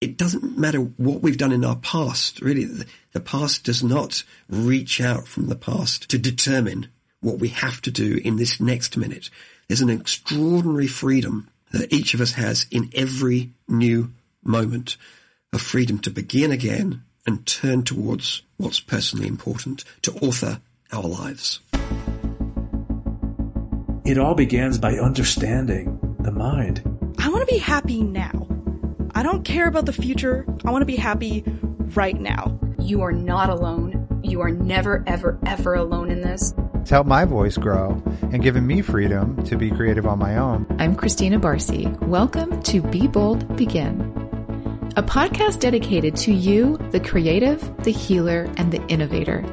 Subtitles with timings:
[0.00, 2.40] it doesn't matter what we've done in our past.
[2.40, 6.88] Really, the, the past does not reach out from the past to determine
[7.20, 9.28] what we have to do in this next minute.
[9.68, 14.96] There's an extraordinary freedom that each of us has in every new moment,
[15.52, 20.60] a freedom to begin again and turn towards what's personally important, to author
[20.92, 21.60] our lives.
[24.04, 26.82] It all begins by understanding the mind.
[27.18, 28.49] I want to be happy now.
[29.20, 30.46] I don't care about the future.
[30.64, 31.44] I want to be happy
[31.94, 32.58] right now.
[32.78, 34.22] You are not alone.
[34.24, 36.54] You are never, ever, ever alone in this.
[36.76, 40.64] It's helped my voice grow and given me freedom to be creative on my own.
[40.78, 41.86] I'm Christina Barcy.
[42.00, 44.00] Welcome to Be Bold Begin,
[44.96, 49.44] a podcast dedicated to you, the creative, the healer, and the innovator.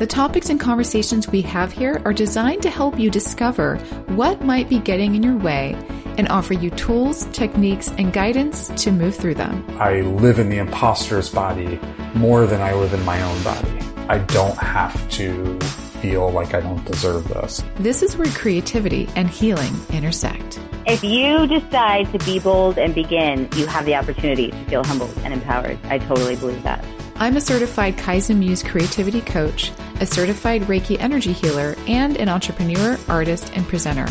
[0.00, 3.76] The topics and conversations we have here are designed to help you discover
[4.16, 5.76] what might be getting in your way
[6.20, 9.64] and offer you tools, techniques, and guidance to move through them.
[9.80, 11.80] I live in the imposter's body
[12.14, 13.78] more than I live in my own body.
[14.06, 15.58] I don't have to
[16.02, 17.64] feel like I don't deserve this.
[17.76, 20.60] This is where creativity and healing intersect.
[20.86, 25.16] If you decide to be bold and begin, you have the opportunity to feel humbled
[25.24, 25.78] and empowered.
[25.84, 26.84] I totally believe that.
[27.16, 32.98] I'm a certified Kaizen Muse creativity coach, a certified Reiki energy healer, and an entrepreneur,
[33.08, 34.06] artist, and presenter.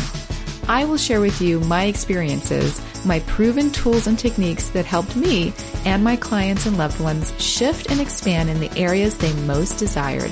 [0.70, 5.52] I will share with you my experiences, my proven tools and techniques that helped me
[5.84, 10.30] and my clients and loved ones shift and expand in the areas they most desired.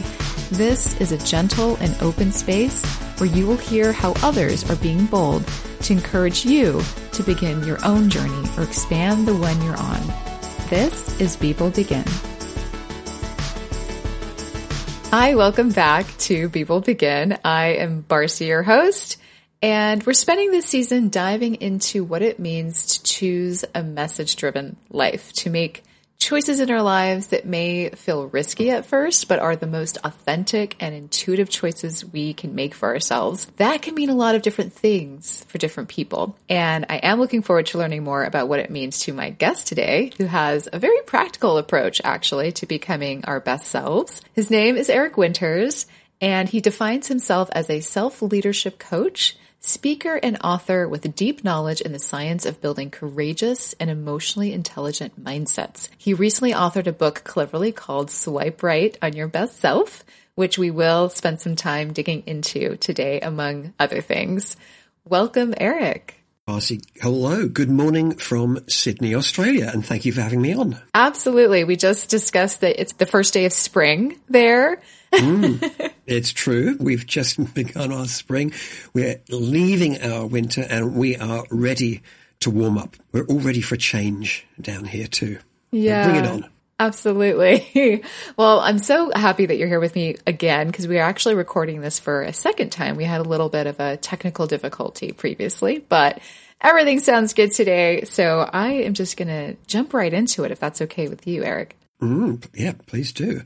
[0.53, 2.86] This is a gentle and open space
[3.19, 5.44] where you will hear how others are being bold
[5.81, 6.83] to encourage you
[7.14, 10.00] to begin your own journey or expand the one you're on.
[10.70, 12.05] This is Be Bold Begin.
[15.11, 17.36] Hi, welcome back to Be Bold Begin.
[17.44, 19.16] I am Barcy, your host,
[19.62, 24.77] and we're spending this season diving into what it means to choose a message driven
[24.91, 25.83] life, to make
[26.19, 30.77] choices in our lives that may feel risky at first, but are the most authentic
[30.81, 33.47] and intuitive choices we can make for ourselves.
[33.56, 36.37] That can mean a lot of different things for different people.
[36.49, 39.69] And I am looking forward to learning more about what it means to my guest
[39.69, 44.21] today, who has a very practical approach actually to becoming our best selves.
[44.34, 45.87] His name is Eric Winters
[46.21, 49.37] and he defines himself as a self leadership coach
[49.69, 55.23] speaker and author with deep knowledge in the science of building courageous and emotionally intelligent
[55.23, 55.89] mindsets.
[55.99, 60.71] He recently authored a book cleverly called Swipe Right on Your Best Self, which we
[60.71, 64.57] will spend some time digging into today, among other things.
[65.05, 66.15] Welcome, Eric.
[66.47, 67.47] Barcy, hello.
[67.47, 70.78] Good morning from Sydney, Australia, and thank you for having me on.
[70.95, 71.65] Absolutely.
[71.65, 74.81] We just discussed that it's the first day of spring there.
[75.13, 76.77] Mm, it's true.
[76.81, 78.53] We've just begun our spring.
[78.93, 82.03] We're leaving our winter and we are ready
[82.41, 82.97] to warm up.
[83.13, 85.39] We're all ready for change down here too.
[85.71, 86.05] Yeah.
[86.09, 86.51] Bring it on.
[86.81, 88.05] Absolutely.
[88.37, 91.81] well, I'm so happy that you're here with me again because we are actually recording
[91.81, 92.97] this for a second time.
[92.97, 96.21] We had a little bit of a technical difficulty previously, but
[96.61, 98.05] everything sounds good today.
[98.05, 101.43] So I am just going to jump right into it if that's okay with you,
[101.43, 101.77] Eric.
[102.01, 103.43] Mm, yeah, please do.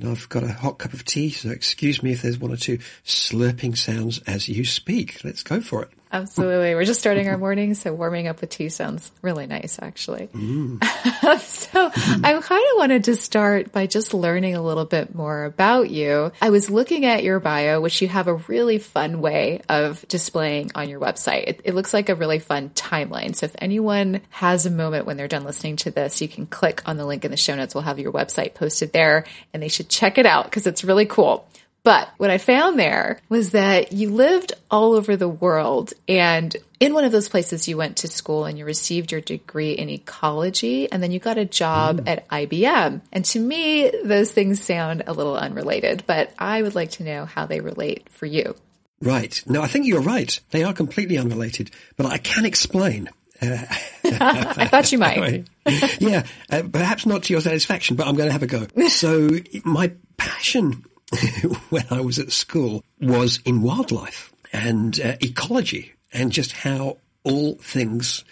[0.00, 2.56] And I've got a hot cup of tea, so excuse me if there's one or
[2.56, 5.24] two slurping sounds as you speak.
[5.24, 5.90] Let's go for it.
[6.12, 6.74] Absolutely.
[6.74, 10.28] We're just starting our morning, so warming up with tea sounds really nice, actually.
[10.28, 10.82] Mm.
[11.40, 15.90] so I kind of wanted to start by just learning a little bit more about
[15.90, 16.30] you.
[16.40, 20.70] I was looking at your bio, which you have a really fun way of displaying
[20.76, 21.48] on your website.
[21.48, 23.34] It, it looks like a really fun timeline.
[23.34, 26.82] So if anyone has a moment when they're done listening to this, you can click
[26.86, 27.74] on the link in the show notes.
[27.74, 31.06] We'll have your website posted there and they should check it out because it's really
[31.06, 31.48] cool.
[31.86, 36.94] But what I found there was that you lived all over the world and in
[36.94, 40.90] one of those places you went to school and you received your degree in ecology
[40.90, 42.08] and then you got a job mm.
[42.08, 43.02] at IBM.
[43.12, 47.24] And to me, those things sound a little unrelated, but I would like to know
[47.24, 48.56] how they relate for you.
[49.00, 49.40] Right.
[49.46, 50.40] No, I think you're right.
[50.50, 53.10] They are completely unrelated, but I can explain.
[53.40, 53.58] Uh,
[54.04, 55.46] I thought you might.
[56.00, 58.66] yeah, uh, perhaps not to your satisfaction, but I'm going to have a go.
[58.88, 59.28] So
[59.64, 60.84] my passion
[61.70, 67.54] when I was at school was in wildlife and uh, ecology and just how all
[67.56, 68.24] things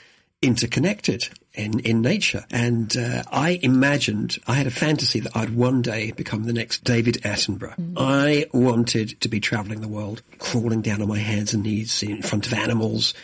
[0.42, 2.44] interconnected in, in nature.
[2.50, 6.84] And uh, I imagined, I had a fantasy that I'd one day become the next
[6.84, 7.76] David Attenborough.
[7.76, 7.94] Mm.
[7.96, 12.22] I wanted to be traveling the world, crawling down on my hands and knees in
[12.22, 13.14] front of animals,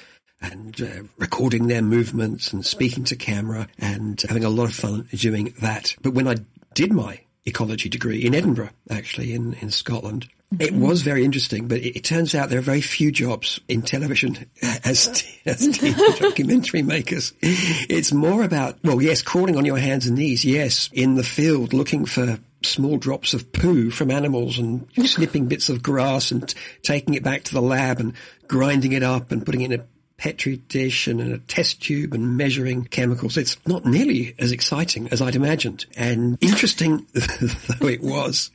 [0.41, 5.07] and uh, recording their movements and speaking to camera and having a lot of fun
[5.13, 5.95] doing that.
[6.01, 6.37] But when I
[6.73, 10.29] did my ecology degree in Edinburgh, actually, in, in Scotland.
[10.53, 10.63] Mm-hmm.
[10.63, 13.83] It was very interesting, but it, it, turns out there are very few jobs in
[13.83, 17.33] television as, as TV documentary makers.
[17.41, 21.73] It's more about, well, yes, crawling on your hands and knees, yes, in the field
[21.73, 27.15] looking for small drops of poo from animals and snipping bits of grass and taking
[27.15, 28.15] it back to the lab and
[28.49, 29.85] grinding it up and putting it in a
[30.21, 33.39] petri dish and a test tube and measuring chemicals.
[33.39, 35.87] It's not nearly as exciting as I'd imagined.
[35.97, 38.51] And interesting though it was,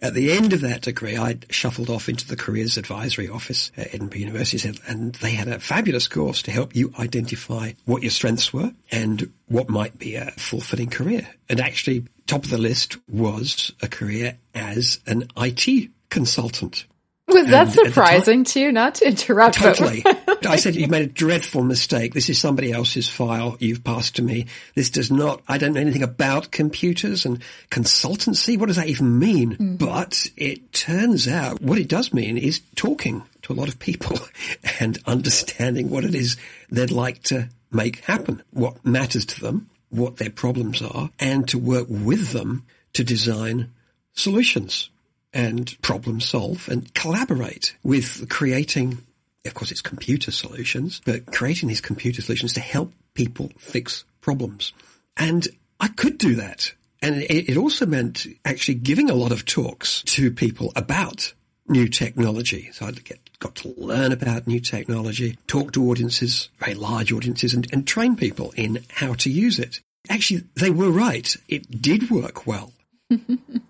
[0.00, 3.94] at the end of that degree, I shuffled off into the careers advisory office at
[3.94, 8.50] Edinburgh University and they had a fabulous course to help you identify what your strengths
[8.50, 11.28] were and what might be a fulfilling career.
[11.50, 16.86] And actually top of the list was a career as an IT consultant.
[17.30, 18.72] Was that and surprising to you?
[18.72, 19.56] Not to interrupt.
[19.56, 20.04] Totally.
[20.46, 22.14] I said you've made a dreadful mistake.
[22.14, 24.46] This is somebody else's file you've passed to me.
[24.74, 25.42] This does not.
[25.48, 28.58] I don't know anything about computers and consultancy.
[28.58, 29.52] What does that even mean?
[29.52, 29.76] Mm-hmm.
[29.76, 34.18] But it turns out what it does mean is talking to a lot of people
[34.80, 36.36] and understanding what it is
[36.70, 41.58] they'd like to make happen, what matters to them, what their problems are, and to
[41.58, 43.72] work with them to design
[44.12, 44.90] solutions
[45.32, 48.98] and problem solve and collaborate with creating,
[49.46, 54.72] of course, it's computer solutions, but creating these computer solutions to help people fix problems.
[55.16, 55.46] And
[55.78, 56.72] I could do that.
[57.02, 61.32] And it, also meant actually giving a lot of talks to people about
[61.66, 62.70] new technology.
[62.72, 62.92] So I
[63.38, 68.16] got to learn about new technology, talk to audiences, very large audiences, and, and train
[68.16, 69.80] people in how to use it.
[70.10, 71.34] Actually, they were right.
[71.48, 72.72] It did work well.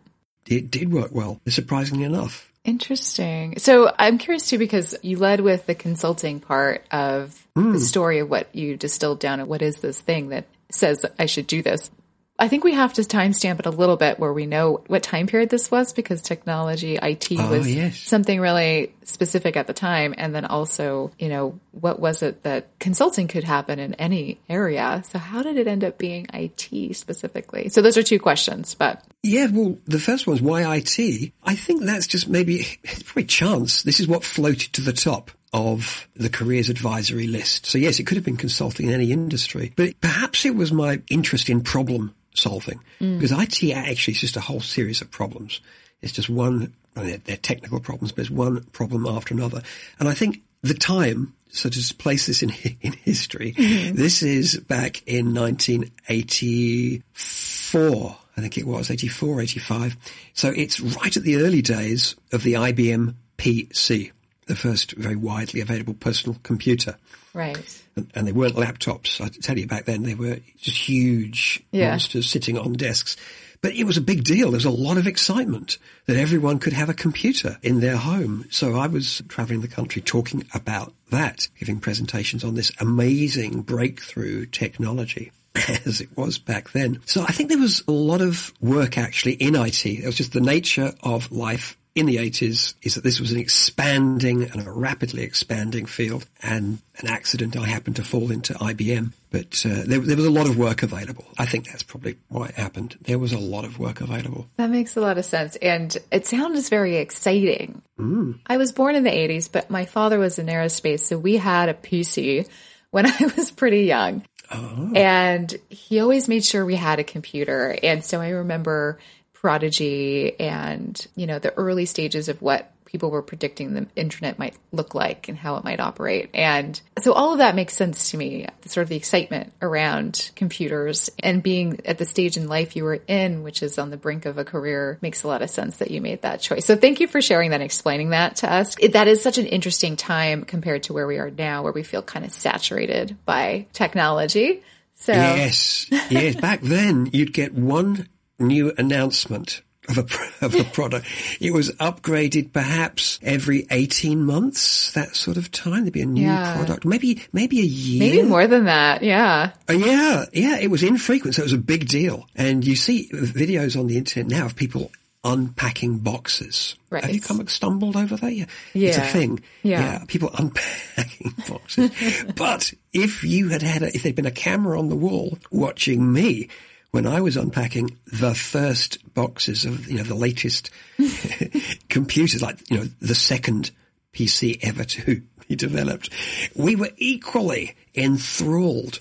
[0.51, 2.51] it did work well, surprisingly enough.
[2.65, 3.55] Interesting.
[3.59, 7.73] So I'm curious too because you led with the consulting part of mm.
[7.73, 7.85] the hmm.
[7.85, 11.47] story of what you distilled down and what is this thing that says I should
[11.47, 11.91] do this.
[12.41, 15.27] I think we have to timestamp it a little bit where we know what time
[15.27, 17.99] period this was because technology, IT oh, was yes.
[17.99, 20.15] something really specific at the time.
[20.17, 25.03] And then also, you know, what was it that consulting could happen in any area?
[25.11, 27.69] So how did it end up being IT specifically?
[27.69, 29.05] So those are two questions, but.
[29.23, 31.33] Yeah, well, the first one is why IT?
[31.45, 33.83] I think that's just maybe, it's probably chance.
[33.83, 37.67] This is what floated to the top of the careers advisory list.
[37.67, 41.03] So yes, it could have been consulting in any industry, but perhaps it was my
[41.11, 42.81] interest in problem solving.
[43.01, 43.19] Mm.
[43.19, 45.61] Because IT actually is just a whole series of problems.
[46.03, 49.63] It's just one, they're, they're technical problems, but it's one problem after another.
[49.99, 53.97] And I think the time, so to place this in, in history, mm-hmm.
[53.97, 58.17] this is back in 1984.
[58.37, 59.97] I think it was 84, 85.
[60.35, 64.11] So it's right at the early days of the IBM PC,
[64.51, 66.97] the first very widely available personal computer.
[67.33, 67.83] Right.
[67.95, 69.21] And, and, they weren't laptops.
[69.21, 71.91] I tell you, back then they were just huge yeah.
[71.91, 73.17] monsters sitting on desks.
[73.63, 74.51] But it was a big deal.
[74.51, 78.47] There was a lot of excitement that everyone could have a computer in their home.
[78.51, 84.47] So I was traveling the country talking about that, giving presentations on this amazing breakthrough
[84.47, 85.31] technology
[85.85, 87.01] as it was back then.
[87.05, 89.87] So I think there was a lot of work actually in IT.
[89.87, 93.39] It was just the nature of life in the 80s is that this was an
[93.39, 99.13] expanding and a rapidly expanding field and an accident I happened to fall into IBM.
[99.31, 101.25] But uh, there, there, was a lot of work available.
[101.39, 102.97] I think that's probably why it happened.
[103.03, 104.49] There was a lot of work available.
[104.57, 105.57] That makes a lot of sense.
[105.57, 107.83] And it sounds very exciting.
[107.99, 108.41] Mm.
[108.47, 111.01] I was born in the 80s, but my father was in aerospace.
[111.01, 112.49] So we had a PC
[112.91, 114.25] when I was pretty young.
[114.53, 114.93] Oh.
[114.95, 117.77] And he always made sure we had a computer.
[117.83, 118.99] And so I remember
[119.41, 124.55] Prodigy and, you know, the early stages of what people were predicting the internet might
[124.71, 126.29] look like and how it might operate.
[126.35, 128.49] And so all of that makes sense to me.
[128.67, 133.01] Sort of the excitement around computers and being at the stage in life you were
[133.07, 135.91] in, which is on the brink of a career, makes a lot of sense that
[135.91, 136.67] you made that choice.
[136.67, 138.77] So thank you for sharing that and explaining that to us.
[138.79, 141.85] It, that is such an interesting time compared to where we are now, where we
[141.85, 144.63] feel kind of saturated by technology.
[144.97, 146.35] So yes, yes.
[146.37, 148.09] Back then, you'd get one
[148.41, 150.05] new announcement of a,
[150.45, 151.07] of a product.
[151.41, 155.83] it was upgraded perhaps every 18 months, that sort of time.
[155.83, 156.55] There'd be a new yeah.
[156.55, 157.99] product, maybe, maybe a year.
[158.01, 159.03] Maybe more than that.
[159.03, 159.53] Yeah.
[159.69, 160.25] Uh, yeah.
[160.33, 160.59] Yeah.
[160.59, 161.35] It was infrequent.
[161.35, 162.27] So it was a big deal.
[162.37, 164.91] And you see videos on the internet now of people
[165.23, 166.77] unpacking boxes.
[166.89, 167.05] Right.
[167.05, 168.33] Have you come stumbled over that?
[168.33, 168.47] Yeah.
[168.73, 168.89] yeah.
[168.89, 169.43] It's a thing.
[169.63, 169.81] Yeah.
[169.81, 170.05] yeah.
[170.09, 171.91] People unpacking boxes.
[172.37, 176.13] but if you had had a, if there'd been a camera on the wall watching
[176.13, 176.49] me,
[176.91, 180.71] when I was unpacking the first boxes of, you know, the latest
[181.89, 183.71] computers, like, you know, the second
[184.13, 186.11] PC ever to be developed,
[186.55, 189.01] we were equally enthralled.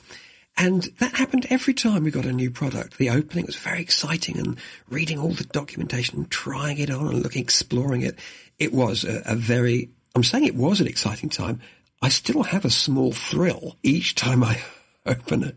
[0.55, 2.97] And that happened every time we got a new product.
[2.97, 4.57] The opening was very exciting and
[4.89, 8.19] reading all the documentation and trying it on and looking, exploring it.
[8.59, 11.61] It was a, a very, I'm saying it was an exciting time.
[12.01, 14.61] I still have a small thrill each time I
[15.09, 15.53] open a,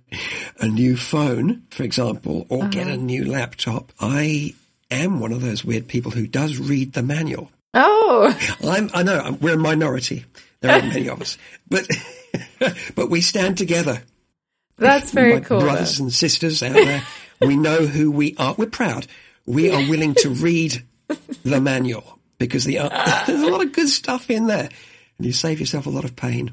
[0.65, 3.93] a new phone, for example, or get a new laptop.
[4.01, 4.55] I
[4.91, 7.51] am one of those weird people who does read the manual.
[7.75, 10.25] Oh, I'm, I know I'm, we're a minority.
[10.61, 11.87] There aren't many of us, but
[12.95, 14.03] but we stand together.
[14.77, 15.61] that's very My cool.
[15.61, 17.03] brothers and sisters out there,
[17.41, 18.55] we know who we are.
[18.57, 19.07] We're proud.
[19.47, 20.83] We are willing to read
[21.45, 24.69] the manual because the, uh, there's a lot of good stuff in there,
[25.19, 26.53] and you save yourself a lot of pain.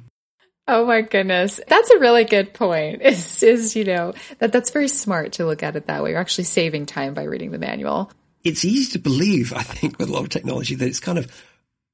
[0.71, 1.59] Oh my goodness.
[1.67, 3.01] That's a really good point.
[3.09, 6.11] Is is, you know, that that's very smart to look at it that way.
[6.11, 8.11] You're actually saving time by reading the manual.
[8.43, 11.27] It's easy to believe, I think, with a lot of technology that it's kind of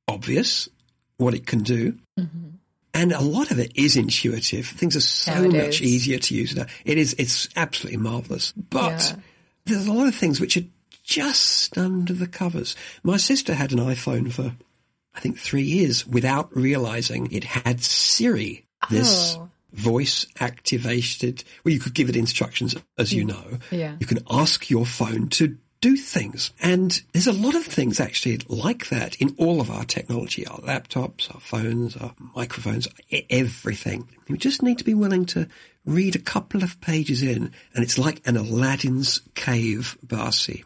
[0.07, 0.67] obvious
[1.17, 1.97] what it can do.
[2.19, 2.49] Mm-hmm.
[2.93, 4.67] And a lot of it is intuitive.
[4.67, 6.65] Things are so much easier to use now.
[6.85, 8.51] It is, it's absolutely marvelous.
[8.53, 9.15] But Yeah.
[9.65, 10.63] there's a lot of things which are
[11.03, 12.75] just under the covers.
[13.03, 14.53] My sister had an iPhone for,
[15.13, 19.49] I think, three years without realizing it had Siri, this Oh.
[19.73, 23.29] voice activated, well, you could give it instructions, as you mm.
[23.29, 23.57] know.
[23.71, 23.95] Yeah.
[23.99, 26.51] You can ask your phone to do things.
[26.59, 30.57] And there's a lot of things actually like that in all of our technology, our
[30.59, 32.87] laptops, our phones, our microphones,
[33.29, 34.09] everything.
[34.27, 35.47] You just need to be willing to
[35.85, 40.63] read a couple of pages in and it's like an Aladdin's cave, Barcy.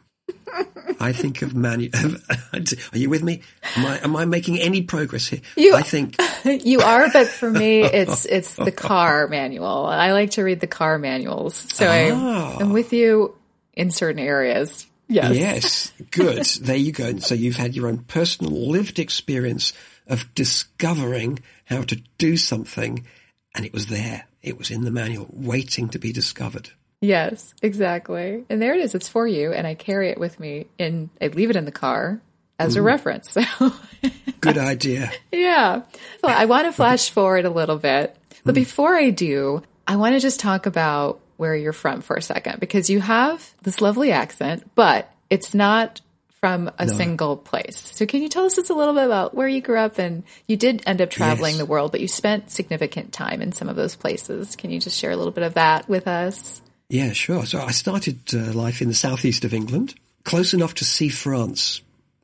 [0.99, 1.89] I think of manu-
[2.53, 3.41] Are you with me?
[3.77, 5.41] Am I, am I making any progress here?
[5.55, 6.15] You- I think
[6.45, 9.85] You are, but for me, it's it's the car manual.
[9.85, 12.57] I like to read the car manuals, so Ah.
[12.57, 13.35] I, I'm with you
[13.73, 14.85] in certain areas.
[15.07, 15.35] Yes.
[15.35, 16.45] Yes, good.
[16.61, 17.17] there you go.
[17.19, 19.73] So you've had your own personal lived experience
[20.07, 23.05] of discovering how to do something,
[23.55, 24.25] and it was there.
[24.41, 26.69] It was in the manual, waiting to be discovered.
[27.01, 28.43] Yes, exactly.
[28.49, 28.93] And there it is.
[28.95, 31.71] It's for you, and I carry it with me, and I leave it in the
[31.71, 32.21] car
[32.57, 33.37] as a reference.
[34.01, 35.11] So, Good idea.
[35.33, 35.81] yeah.
[36.23, 38.15] Well, I want to flash forward a little bit,
[38.45, 38.61] but hmm.
[38.61, 42.59] before I do, I want to just talk about where you're from for a second
[42.61, 45.99] because you have this lovely accent, but it's not
[46.39, 47.91] from a single place.
[47.95, 50.23] So can you tell us just a little bit about where you grew up and
[50.47, 51.59] you did end up traveling Yes.
[51.59, 54.55] the world, but you spent significant time in some of those places.
[54.55, 56.61] Can you just share a little bit of that with us?
[56.89, 57.46] Yeah, sure.
[57.46, 59.93] So I started uh, life in the southeast of England,
[60.24, 61.81] close enough to see France.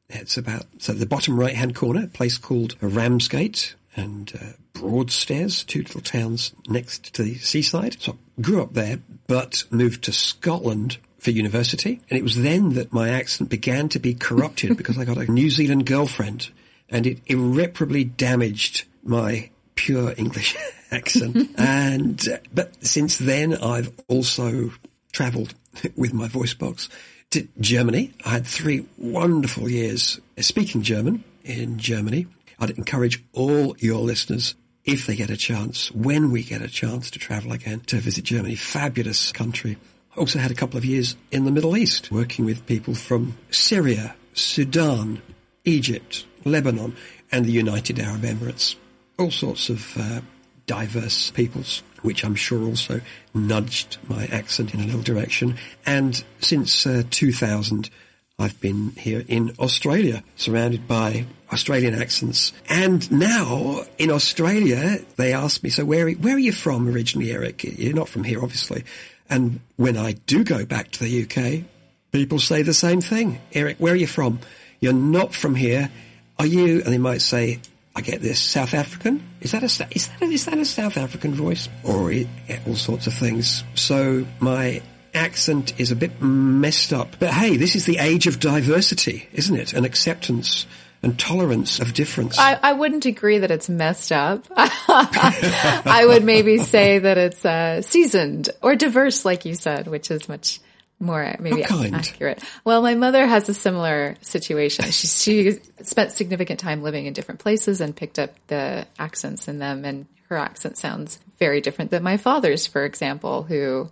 [0.10, 5.64] It's about so the bottom right hand corner, a place called Ramsgate and uh, Broadstairs,
[5.64, 7.98] two little towns next to the seaside.
[8.02, 12.02] So I grew up there, but moved to Scotland for university.
[12.10, 15.32] And it was then that my accent began to be corrupted because I got a
[15.32, 16.50] New Zealand girlfriend
[16.90, 20.56] and it irreparably damaged my pure English
[20.92, 21.50] accent.
[21.58, 24.72] and, uh, but since then I've also
[25.12, 25.54] traveled
[25.96, 26.90] with my voice box
[27.32, 28.14] to Germany.
[28.26, 32.28] I had three wonderful years speaking German in Germany.
[32.60, 37.12] I'd encourage all your listeners, if they get a chance, when we get a chance
[37.12, 38.56] to travel again, to visit Germany.
[38.56, 39.78] Fabulous country.
[40.16, 43.38] I also had a couple of years in the Middle East, working with people from
[43.52, 45.22] Syria, Sudan,
[45.66, 46.96] Egypt, Lebanon,
[47.32, 48.76] and the United Arab Emirates.
[49.18, 50.22] All sorts of uh,
[50.66, 53.02] diverse peoples, which I'm sure also
[53.34, 55.58] nudged my accent in a little direction.
[55.86, 57.90] And since uh, 2000,
[58.38, 62.52] I've been here in Australia, surrounded by Australian accents.
[62.68, 67.64] And now in Australia, they ask me, so where, where are you from originally, Eric?
[67.64, 68.84] You're not from here, obviously.
[69.30, 71.64] And when I do go back to the UK,
[72.12, 73.40] people say the same thing.
[73.54, 74.40] Eric, where are you from?
[74.82, 75.90] You're not from here.
[76.38, 76.82] Are you?
[76.84, 77.62] And they might say,
[77.96, 79.24] I get this, South African?
[79.42, 81.70] Is that a, is that a, is that a South African voice?
[81.84, 82.28] Or i-
[82.68, 83.64] all sorts of things.
[83.76, 84.82] So my
[85.14, 87.16] accent is a bit messed up.
[87.20, 89.72] But hey, this is the age of diversity, isn't it?
[89.74, 90.66] And acceptance
[91.04, 92.38] and tolerance of difference.
[92.40, 94.44] I, I wouldn't agree that it's messed up.
[94.58, 100.28] I would maybe say that it's uh, seasoned or diverse, like you said, which is
[100.28, 100.60] much
[101.00, 102.44] more uh, maybe accurate.
[102.64, 104.86] Well, my mother has a similar situation.
[104.92, 109.60] She she spent significant time living in different places and picked up the accents in
[109.60, 113.90] them, and her accent sounds very different than my father's, for example, who,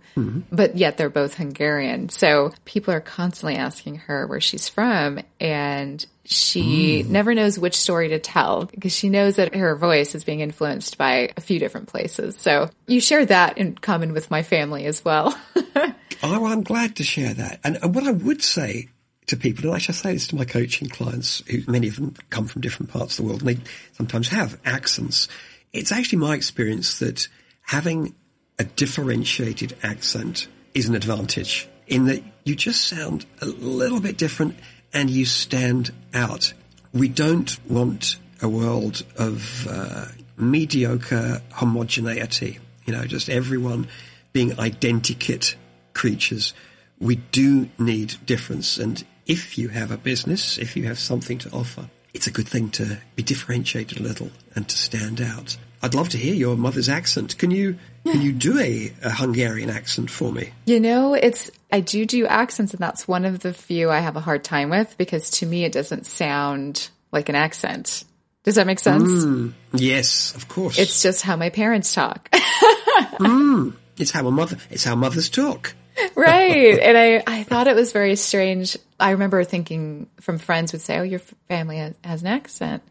[0.50, 2.08] but yet they're both Hungarian.
[2.08, 7.08] So people are constantly asking her where she's from, and she mm.
[7.10, 10.96] never knows which story to tell because she knows that her voice is being influenced
[10.96, 12.36] by a few different places.
[12.38, 15.38] So you share that in common with my family as well.
[16.26, 17.60] Oh, I'm glad to share that.
[17.64, 18.88] And, and what I would say
[19.26, 22.14] to people, and I shall say this to my coaching clients, who many of them
[22.30, 25.28] come from different parts of the world, and they sometimes have accents.
[25.74, 27.28] It's actually my experience that
[27.62, 28.14] having
[28.60, 34.56] a differentiated accent is an advantage in that you just sound a little bit different
[34.92, 36.54] and you stand out.
[36.92, 43.88] We don't want a world of uh, mediocre homogeneity, you know, just everyone
[44.32, 45.56] being identikit
[45.92, 46.54] creatures.
[47.00, 48.78] We do need difference.
[48.78, 52.46] And if you have a business, if you have something to offer, it's a good
[52.46, 55.56] thing to be differentiated a little and to stand out.
[55.84, 57.36] I'd love to hear your mother's accent.
[57.36, 60.48] Can you can you do a, a Hungarian accent for me?
[60.64, 64.16] You know, it's I do do accents, and that's one of the few I have
[64.16, 68.04] a hard time with because to me it doesn't sound like an accent.
[68.44, 69.10] Does that make sense?
[69.26, 70.78] Mm, yes, of course.
[70.78, 72.30] It's just how my parents talk.
[72.32, 74.56] mm, it's how a mother.
[74.70, 75.74] It's how mothers talk.
[76.14, 76.78] right.
[76.78, 78.78] And I, I thought it was very strange.
[78.98, 82.82] I remember thinking from friends would say, "Oh, your family has, has an accent,"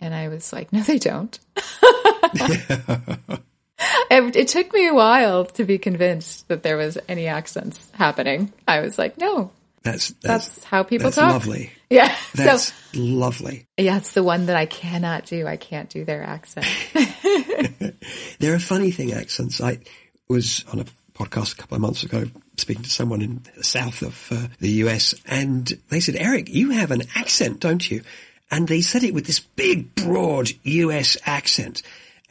[0.00, 1.38] and I was like, "No, they don't."
[4.10, 8.52] it, it, took me a while to be convinced that there was any accents happening.
[8.66, 9.50] I was like, "No,
[9.82, 11.72] that's that's, that's how people that's talk." Lovely.
[11.92, 13.66] Yeah, that's so, lovely.
[13.76, 15.48] Yeah, it's the one that I cannot do.
[15.48, 16.64] I can't do their accent.
[18.38, 19.60] They're a funny thing, accents.
[19.60, 19.80] I
[20.28, 22.26] was on a podcast a couple of months ago
[22.56, 26.70] speaking to someone in the south of uh, the US and they said, Eric, you
[26.70, 28.02] have an accent, don't you?
[28.50, 31.82] And they said it with this big, broad US accent.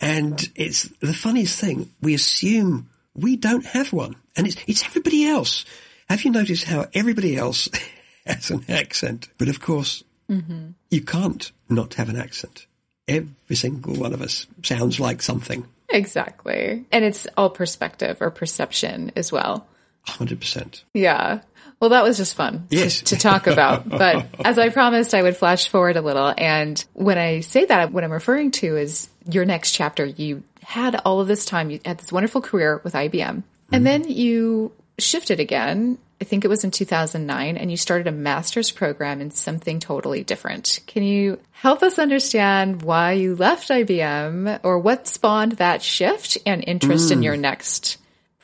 [0.02, 1.90] And it's the funniest thing.
[2.02, 5.66] We assume we don't have one and it's, it's everybody else.
[6.10, 7.70] Have you noticed how everybody else
[8.26, 9.28] has an accent?
[9.38, 10.70] But of course, mm-hmm.
[10.90, 12.66] you can't not have an accent.
[13.08, 15.66] Every single one of us sounds like something.
[15.90, 16.86] Exactly.
[16.92, 19.68] And it's all perspective or perception as well.
[20.08, 20.84] 100%.
[20.94, 21.42] Yeah.
[21.80, 23.00] Well, that was just fun yes.
[23.00, 23.88] to, to talk about.
[24.00, 26.34] But as I promised, I would flash forward a little.
[26.38, 30.06] And when I say that, what I'm referring to is your next chapter.
[30.06, 33.84] You had all of this time, you had this wonderful career with IBM, and mm-hmm.
[33.84, 35.98] then you shifted again.
[36.22, 40.24] I think it was in 2009, and you started a master's program in something totally
[40.24, 40.80] different.
[40.86, 46.64] Can you help us understand why you left IBM or what spawned that shift and
[46.68, 47.14] interest mm.
[47.14, 47.98] in your next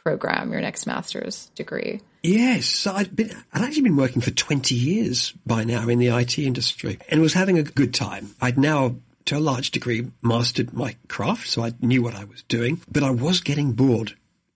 [0.03, 2.01] program, your next master's degree?
[2.25, 6.39] Yes, I'd been, I'd actually been working for 20 years by now in the IT
[6.39, 8.33] industry and was having a good time.
[8.41, 8.95] I'd now,
[9.25, 13.03] to a large degree, mastered my craft, so I knew what I was doing, but
[13.03, 14.15] I was getting bored.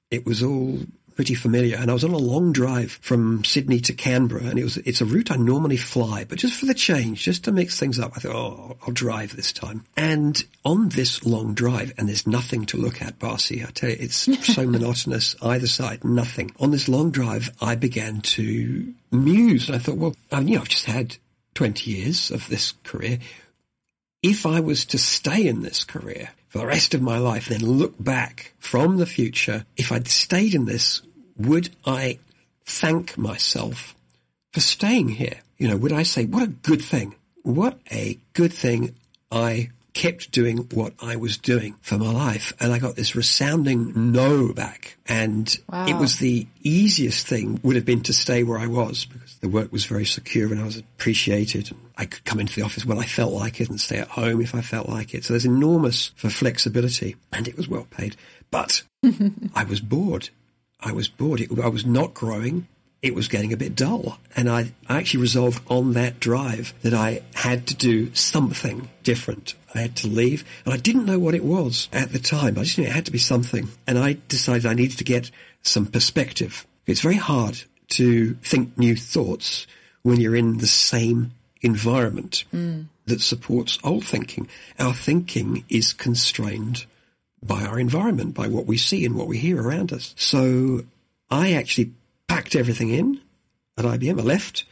[0.10, 0.80] It was all
[1.20, 1.76] pretty familiar.
[1.76, 5.02] And I was on a long drive from Sydney to Canberra, and it was it's
[5.02, 8.14] a route I normally fly, but just for the change, just to mix things up,
[8.16, 9.84] I thought, oh, I'll drive this time.
[9.98, 13.66] And on this long drive, and there's nothing to look at, Barcy.
[13.68, 14.16] I tell you, it's
[14.56, 15.36] so monotonous.
[15.42, 16.54] Either side, nothing.
[16.58, 20.56] On this long drive, I began to muse, and I thought, well, I mean, you
[20.56, 21.18] know, I've just had
[21.56, 23.20] 20 years of this career.
[24.24, 27.60] If I was to stay in this career, for the rest of my life, then
[27.60, 29.66] look back from the future.
[29.78, 31.04] If I'd stayed in this,
[31.40, 32.20] would I
[32.66, 33.96] thank myself
[34.52, 35.40] for staying here?
[35.58, 37.16] You know, would I say, what a good thing?
[37.44, 38.96] What a good thing
[39.32, 42.54] I kept doing what I was doing for my life.
[42.60, 44.98] And I got this resounding no back.
[45.08, 45.88] And wow.
[45.88, 49.50] it was the easiest thing would have been to stay where I was because the
[49.50, 51.72] work was very secure and I was appreciated.
[51.98, 54.42] I could come into the office when I felt like it and stay at home
[54.42, 55.26] if I felt like it.
[55.26, 58.16] So there's enormous for flexibility and it was well paid.
[58.52, 58.84] But
[59.56, 60.30] I was bored
[60.82, 61.42] I was bored.
[61.42, 62.68] It, I was not growing.
[63.02, 64.20] It was getting a bit dull.
[64.36, 69.56] And I, I actually resolved on that drive that I had to do something different.
[69.74, 70.44] I had to leave.
[70.66, 72.58] And I didn't know what it was at the time.
[72.58, 73.70] I just knew it had to be something.
[73.88, 76.66] And I decided I needed to get some perspective.
[76.86, 79.68] It's very hard to think new thoughts
[80.02, 82.86] when you're in the same environment mm.
[83.06, 84.48] that supports old thinking.
[84.78, 86.86] Our thinking is constrained
[87.42, 90.14] by our environment, by what we see and what we hear around us.
[90.18, 90.82] So
[91.30, 91.94] I actually
[92.28, 93.22] packed everything in
[93.78, 94.20] at IBM.
[94.20, 94.66] I left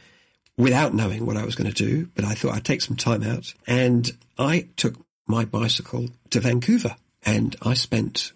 [0.56, 3.22] without knowing what I was going to do, but I thought I'd take some time
[3.22, 4.94] out and I took
[5.26, 8.32] my bicycle to Vancouver and I spent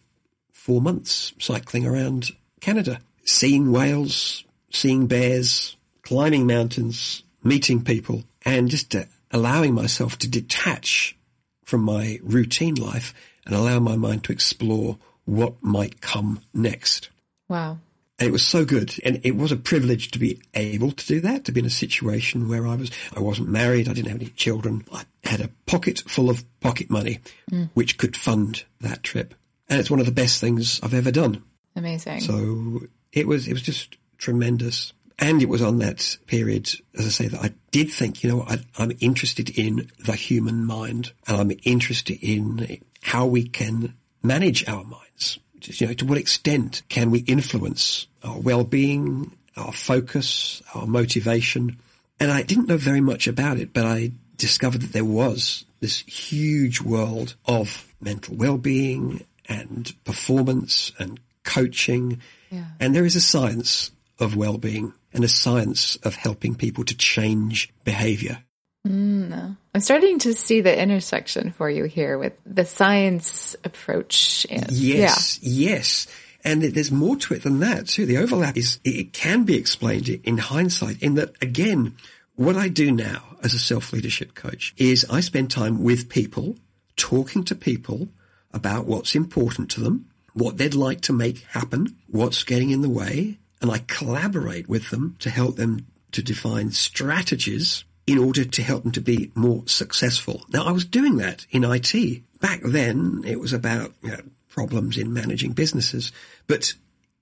[0.50, 8.94] four months cycling around Canada, seeing whales, seeing bears, climbing mountains, meeting people and just
[8.94, 11.16] uh, allowing myself to detach
[11.64, 13.14] from my routine life
[13.46, 17.10] and allow my mind to explore what might come next.
[17.48, 17.78] Wow.
[18.18, 18.94] And it was so good.
[19.04, 21.70] And it was a privilege to be able to do that, to be in a
[21.70, 23.88] situation where I was, I wasn't married.
[23.88, 24.84] I didn't have any children.
[24.92, 27.70] I had a pocket full of pocket money, mm.
[27.74, 29.34] which could fund that trip.
[29.68, 31.42] And it's one of the best things I've ever done.
[31.74, 32.20] Amazing.
[32.20, 34.92] So it was, it was just tremendous.
[35.18, 38.42] And it was on that period, as I say, that I did think, you know,
[38.42, 44.66] I, I'm interested in the human mind and I'm interested in how we can manage
[44.66, 45.38] our minds
[45.68, 51.78] you know, to what extent can we influence our well-being, our focus, our motivation?
[52.18, 56.00] And I didn't know very much about it, but I discovered that there was this
[56.00, 62.20] huge world of mental well-being and performance and coaching.
[62.50, 62.64] Yeah.
[62.80, 67.72] And there is a science of well-being and a science of helping people to change
[67.84, 68.42] behavior.
[68.86, 74.46] Mm, I'm starting to see the intersection for you here with the science approach.
[74.50, 76.06] And, Yes, yes.
[76.44, 78.06] And there's more to it than that too.
[78.06, 81.96] The overlap is, it can be explained in hindsight in that again,
[82.34, 86.56] what I do now as a self-leadership coach is I spend time with people,
[86.96, 88.08] talking to people
[88.52, 92.88] about what's important to them, what they'd like to make happen, what's getting in the
[92.88, 98.62] way, and I collaborate with them to help them to define strategies in order to
[98.62, 100.42] help them to be more successful.
[100.52, 102.22] Now, I was doing that in IT.
[102.40, 106.12] Back then, it was about you know, problems in managing businesses,
[106.46, 106.74] but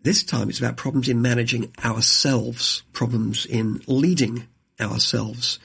[0.03, 4.47] this time it's about problems in managing ourselves, problems in leading
[4.81, 5.59] ourselves,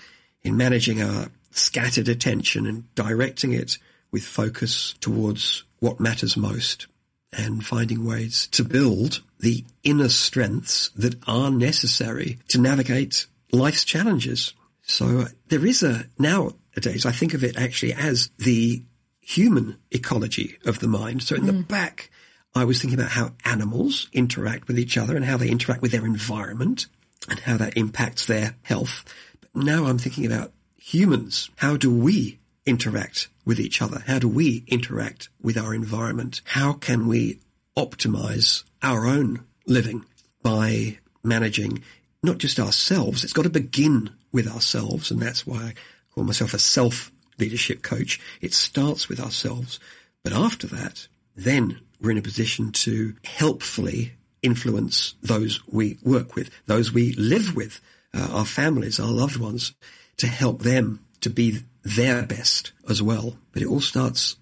[0.43, 3.77] in managing our scattered attention and directing it
[4.11, 6.87] with focus towards what matters most
[7.31, 14.53] and finding ways to build the inner strengths that are necessary to navigate life's challenges.
[14.85, 18.83] So uh, there is a, nowadays, I think of it actually as the
[19.19, 21.23] human ecology of the mind.
[21.23, 22.11] So in the back,
[22.53, 25.91] I was thinking about how animals interact with each other and how they interact with
[25.91, 26.85] their environment
[27.27, 29.03] and how that impacts their health.
[29.41, 31.49] But now I'm thinking about humans.
[31.57, 34.03] How do we interact with each other?
[34.05, 36.41] How do we interact with our environment?
[36.45, 37.39] How can we
[37.75, 40.05] optimize our own living
[40.43, 41.83] by managing
[42.21, 43.23] not just ourselves?
[43.23, 45.09] It's got to begin with ourselves.
[45.09, 45.73] And that's why I
[46.13, 48.19] call myself a self leadership coach.
[48.41, 49.79] It starts with ourselves.
[50.23, 54.11] But after that, then we're in a position to helpfully
[54.43, 57.79] influence those we work with, those we live with,
[58.13, 59.73] uh, our families, our loved ones,
[60.17, 63.37] to help them to be their best as well.
[63.53, 64.35] But it all starts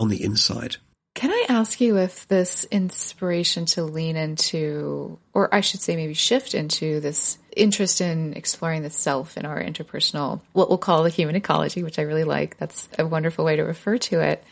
[0.00, 0.76] on the inside.
[1.14, 6.14] Can I ask you if this inspiration to lean into, or I should say maybe
[6.14, 11.10] shift into this interest in exploring the self in our interpersonal, what we'll call the
[11.10, 12.56] human ecology, which I really like.
[12.58, 14.44] That's a wonderful way to refer to it.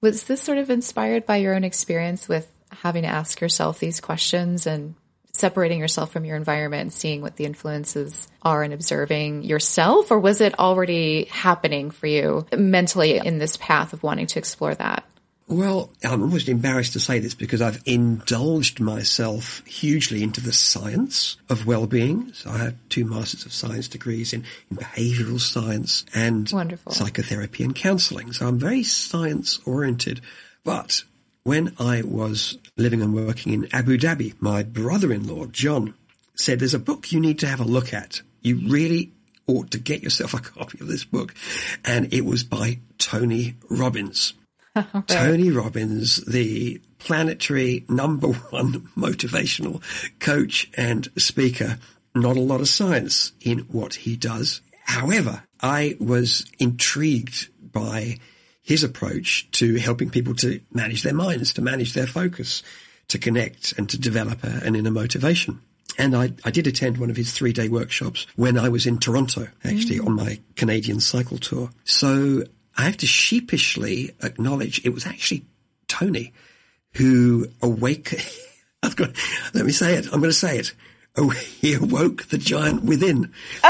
[0.00, 4.00] Was this sort of inspired by your own experience with having to ask yourself these
[4.00, 4.94] questions and
[5.32, 10.10] separating yourself from your environment and seeing what the influences are and observing yourself?
[10.10, 14.74] Or was it already happening for you mentally in this path of wanting to explore
[14.74, 15.04] that?
[15.46, 21.36] Well, I'm almost embarrassed to say this because I've indulged myself hugely into the science
[21.50, 22.32] of well-being.
[22.32, 26.92] So I have two Masters of Science degrees in, in behavioral science and Wonderful.
[26.92, 28.32] psychotherapy and counseling.
[28.32, 30.22] So I'm very science oriented.
[30.64, 31.04] But
[31.42, 35.92] when I was living and working in Abu Dhabi, my brother-in-law, John,
[36.34, 38.22] said there's a book you need to have a look at.
[38.40, 39.12] You really
[39.46, 41.34] ought to get yourself a copy of this book.
[41.84, 44.32] And it was by Tony Robbins.
[45.06, 49.82] Tony Robbins, the planetary number one motivational
[50.18, 51.78] coach and speaker.
[52.14, 54.60] Not a lot of science in what he does.
[54.84, 58.18] However, I was intrigued by
[58.62, 62.62] his approach to helping people to manage their minds, to manage their focus,
[63.08, 65.60] to connect and to develop an inner motivation.
[65.98, 68.98] And I, I did attend one of his three day workshops when I was in
[68.98, 70.06] Toronto, actually mm.
[70.06, 71.70] on my Canadian cycle tour.
[71.84, 72.44] So
[72.76, 75.44] I have to sheepishly acknowledge it was actually
[75.88, 76.32] Tony
[76.94, 78.14] who awake.
[78.82, 79.10] I've got,
[79.54, 80.06] let me say it.
[80.06, 80.74] I'm going to say it.
[81.16, 83.32] Oh, he awoke the giant within.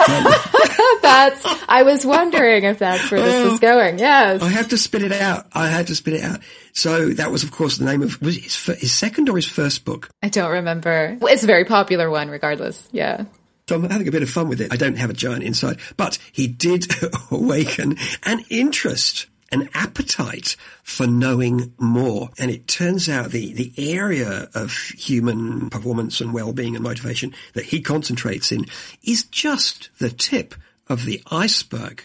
[1.03, 3.99] That's, I was wondering if that's where this was going.
[3.99, 4.43] Yes.
[4.43, 5.47] I had to spit it out.
[5.53, 6.41] I had to spit it out.
[6.73, 9.85] So that was, of course, the name of was his, his second or his first
[9.85, 10.09] book.
[10.23, 11.19] I don't remember.
[11.21, 12.89] It's a very popular one, regardless.
[12.91, 13.27] Yeah.
[13.69, 14.73] So I'm having a bit of fun with it.
[14.73, 16.87] I don't have a giant inside, but he did
[17.31, 22.29] awaken an interest, an appetite for knowing more.
[22.39, 27.65] And it turns out the, the area of human performance and well-being and motivation that
[27.65, 28.67] he concentrates in
[29.03, 30.55] is just the tip
[30.89, 32.05] of the iceberg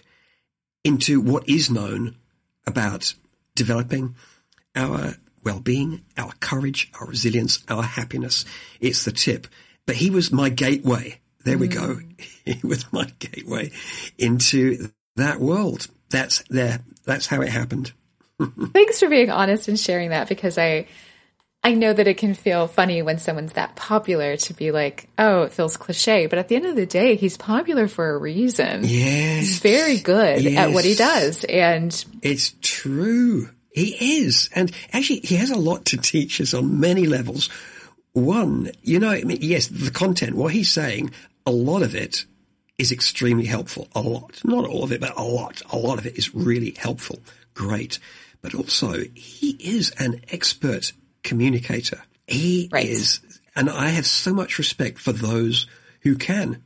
[0.86, 2.16] into what is known
[2.66, 3.14] about
[3.56, 4.16] developing
[4.76, 8.46] our well-being, our courage, our resilience, our happiness.
[8.80, 9.48] It's the tip.
[9.86, 11.20] But he was my gateway.
[11.50, 11.96] There we go.
[11.96, 12.10] Hmm.
[12.46, 13.70] He was my gateway
[14.18, 15.88] into that world.
[16.10, 16.80] That's there.
[17.06, 17.92] That's how it happened.
[18.74, 20.88] Thanks for being honest and sharing that because I,
[21.64, 25.44] I know that it can feel funny when someone's that popular to be like, oh,
[25.44, 26.26] it feels cliche.
[26.26, 28.82] But at the end of the day, he's popular for a reason.
[28.84, 29.40] Yes.
[29.42, 31.44] He's very good at what he does.
[31.44, 33.50] And It's true.
[33.72, 34.50] He is.
[34.56, 37.50] And actually, he has a lot to teach us on many levels.
[38.14, 41.12] One, you know, I mean, yes, the content, what he's saying,
[41.50, 42.26] a lot of it
[42.78, 43.88] is extremely helpful.
[43.96, 44.40] A lot.
[44.46, 45.64] Not all of it, but a lot.
[45.72, 47.20] A lot of it is really helpful.
[47.56, 47.98] Great.
[48.44, 52.04] But also, he is an expert communicator.
[52.28, 52.86] He Right.
[52.88, 53.20] is,
[53.56, 55.66] and I have so much respect for those
[56.02, 56.62] who can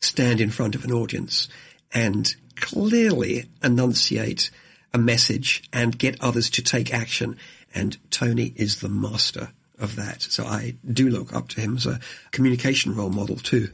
[0.00, 1.48] stand in front of an audience
[1.92, 4.50] and clearly enunciate
[4.92, 7.36] a message and get others to take action.
[7.72, 10.22] And Tony is the master of that.
[10.22, 12.00] So I do look up to him as a
[12.32, 13.70] communication role model too.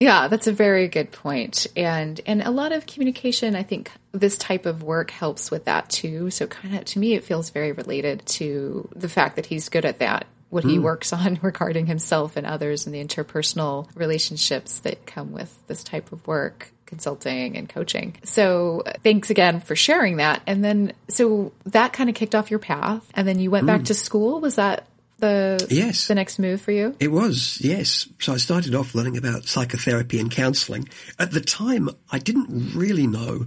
[0.00, 1.66] Yeah, that's a very good point.
[1.76, 5.90] And and a lot of communication, I think this type of work helps with that
[5.90, 6.30] too.
[6.30, 9.84] So kind of to me it feels very related to the fact that he's good
[9.84, 10.26] at that.
[10.48, 10.82] What he hmm.
[10.82, 16.12] works on regarding himself and others and the interpersonal relationships that come with this type
[16.12, 18.16] of work, consulting and coaching.
[18.24, 20.40] So thanks again for sharing that.
[20.46, 23.80] And then so that kind of kicked off your path and then you went back
[23.80, 23.84] hmm.
[23.84, 24.40] to school.
[24.40, 24.86] Was that
[25.20, 26.08] the Yes.
[26.08, 26.96] the next move for you?
[27.00, 28.08] It was, yes.
[28.18, 30.88] So I started off learning about psychotherapy and counselling.
[31.18, 33.46] At the time, I didn't really know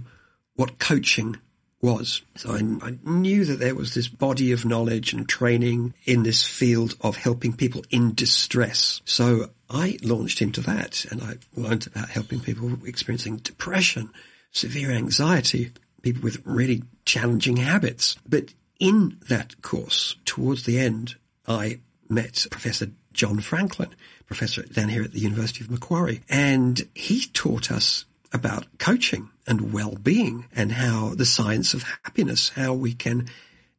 [0.56, 1.36] what coaching
[1.80, 2.22] was.
[2.36, 6.42] So I, I knew that there was this body of knowledge and training in this
[6.42, 9.02] field of helping people in distress.
[9.04, 14.10] So I launched into that and I learned about helping people experiencing depression,
[14.50, 18.16] severe anxiety, people with really challenging habits.
[18.26, 23.90] But in that course, towards the end, I met Professor John Franklin,
[24.26, 29.72] professor down here at the University of Macquarie, and he taught us about coaching and
[29.72, 33.28] well-being and how the science of happiness, how we can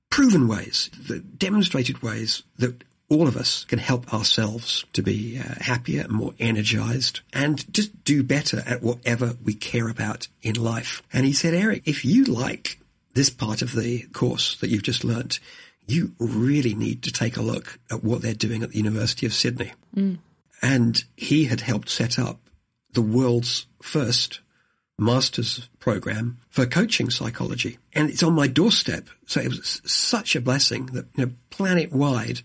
[0.09, 5.43] proven ways, the demonstrated ways that all of us can help ourselves to be uh,
[5.59, 11.03] happier and more energized and just do better at whatever we care about in life.
[11.13, 12.79] And he said, Eric, if you like
[13.13, 15.39] this part of the course that you've just learnt,
[15.87, 19.33] you really need to take a look at what they're doing at the University of
[19.33, 19.73] Sydney.
[19.95, 20.19] Mm.
[20.61, 22.39] And he had helped set up
[22.93, 24.39] the world's first
[24.97, 27.77] master's program for coaching psychology.
[27.93, 29.09] And it's on my doorstep.
[29.25, 32.41] So it was such a blessing that, you know, planet wide,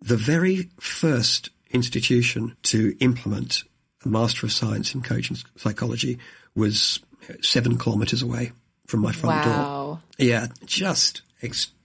[0.00, 3.64] the very first institution to implement
[4.04, 6.18] a Master of Science in Coaching Psychology
[6.54, 7.00] was
[7.40, 8.52] seven kilometers away
[8.86, 9.54] from my front door.
[9.54, 10.00] Wow.
[10.18, 11.22] Yeah, just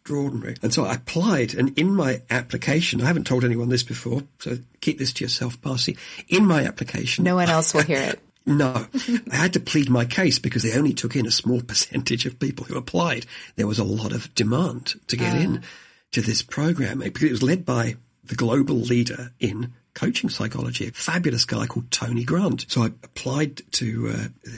[0.08, 0.56] extraordinary.
[0.62, 4.58] And so I applied, and in my application, I haven't told anyone this before, so
[4.80, 5.98] keep this to yourself, Barcy.
[6.30, 8.20] In my application, No one else will hear it.
[8.46, 8.88] no,
[9.32, 12.40] I had to plead my case because they only took in a small percentage of
[12.40, 13.26] people who applied.
[13.58, 15.64] There was a lot of demand to get in
[16.14, 20.92] to this program because it was led by the global leader in coaching psychology, a
[20.92, 22.66] fabulous guy called Tony Grant.
[22.70, 24.50] So I applied to uh,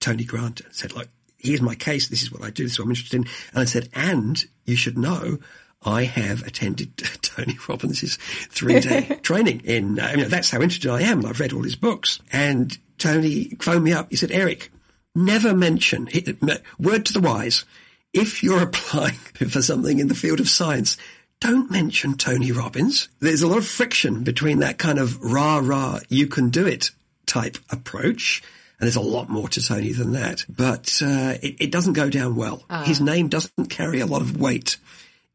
[0.00, 1.08] Tony Grant and said, look,
[1.46, 2.08] here's my case.
[2.08, 2.64] This is what I do.
[2.64, 3.28] This is what I'm interested in.
[3.52, 5.38] And I said, and you should know
[5.82, 8.16] I have attended Tony Robbins'
[8.50, 11.24] three day training in, uh, I mean, that's how interested I am.
[11.24, 12.20] I've read all his books.
[12.32, 14.08] And Tony phoned me up.
[14.10, 14.70] He said, Eric,
[15.14, 16.08] never mention,
[16.78, 17.64] word to the wise,
[18.12, 20.96] if you're applying for something in the field of science,
[21.40, 23.08] don't mention Tony Robbins.
[23.20, 26.90] There's a lot of friction between that kind of rah rah, you can do it
[27.26, 28.42] type approach.
[28.78, 30.44] And there's a lot more to Tony than that.
[30.48, 32.64] But uh, it, it doesn't go down well.
[32.84, 34.76] His name doesn't carry a lot of weight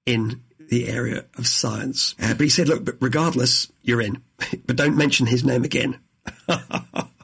[0.06, 2.16] in the area of science.
[2.22, 4.22] Uh, but he said, look, but regardless, you're in.
[4.66, 6.00] but don't mention his name again.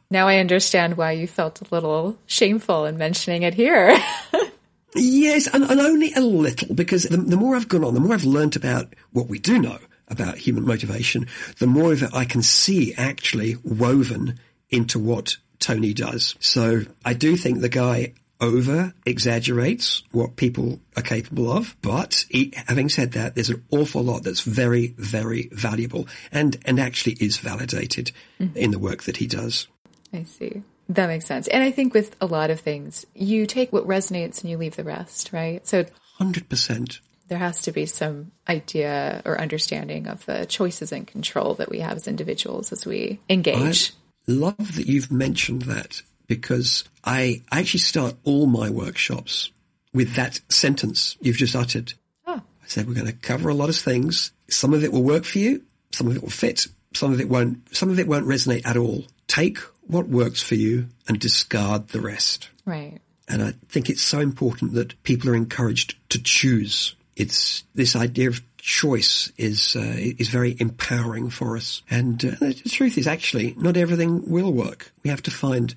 [0.09, 3.97] Now I understand why you felt a little shameful in mentioning it here.
[4.95, 8.15] Yes, and, and only a little, because the, the more I've gone on, the more
[8.15, 9.77] I've learnt about what we do know
[10.07, 11.27] about human motivation,
[11.59, 14.39] the more of it I can see actually woven
[14.71, 16.35] into what Tony does.
[16.39, 22.53] So I do think the guy over exaggerates what people are capable of, but he,
[22.67, 27.37] having said that, there's an awful lot that's very, very valuable and, and actually is
[27.37, 28.55] validated mm-hmm.
[28.57, 29.67] in the work that he does.
[30.13, 30.63] I see.
[30.89, 31.47] That makes sense.
[31.47, 34.75] And I think with a lot of things, you take what resonates and you leave
[34.75, 35.65] the rest, right?
[35.67, 35.85] So
[36.19, 36.99] 100%.
[37.27, 41.79] there has to be some idea or understanding of the choices and control that we
[41.79, 43.91] have as individuals as we engage.
[43.91, 43.95] I
[44.27, 49.51] love that you've mentioned that because I actually start all my workshops
[49.93, 51.93] with that sentence you've just uttered.
[52.25, 52.35] Oh.
[52.35, 54.31] I said, we're going to cover a lot of things.
[54.49, 55.63] Some of it will work for you.
[55.91, 56.67] Some of it will fit.
[56.93, 59.05] Some of it won't, some of it won't resonate at all.
[59.27, 62.49] Take what works for you and discard the rest.
[62.65, 62.99] Right.
[63.27, 66.95] And I think it's so important that people are encouraged to choose.
[67.15, 71.81] It's this idea of choice is uh, is very empowering for us.
[71.89, 74.91] And uh, the truth is, actually, not everything will work.
[75.03, 75.73] We have to find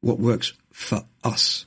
[0.00, 1.66] what works for us.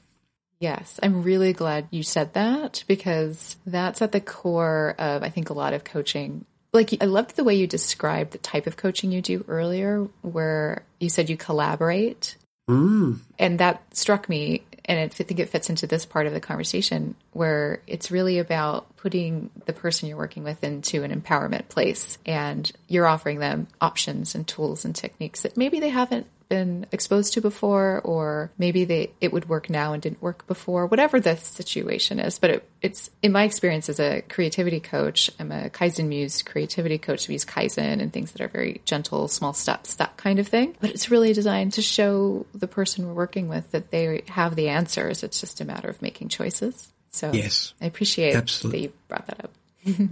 [0.60, 5.49] Yes, I'm really glad you said that because that's at the core of, I think,
[5.49, 6.45] a lot of coaching.
[6.71, 10.84] Like, I loved the way you described the type of coaching you do earlier, where
[10.99, 12.38] you said you collaborate.
[12.69, 13.19] Mm.
[13.38, 14.63] And that struck me.
[14.86, 18.88] And I think it fits into this part of the conversation where it's really about
[19.01, 22.17] putting the person you're working with into an empowerment place.
[22.25, 27.33] And you're offering them options and tools and techniques that maybe they haven't been exposed
[27.33, 31.37] to before, or maybe they it would work now and didn't work before, whatever the
[31.37, 32.39] situation is.
[32.39, 36.97] But it, it's in my experience as a creativity coach, I'm a Kaizen Muse creativity
[36.97, 37.29] coach.
[37.29, 40.75] We use Kaizen and things that are very gentle, small steps, that kind of thing.
[40.81, 44.67] But it's really designed to show the person we're working with that they have the
[44.67, 45.23] answers.
[45.23, 46.90] It's just a matter of making choices.
[47.12, 47.74] So Yes.
[47.82, 48.80] I appreciate Absolutely.
[48.80, 49.52] that you brought that up.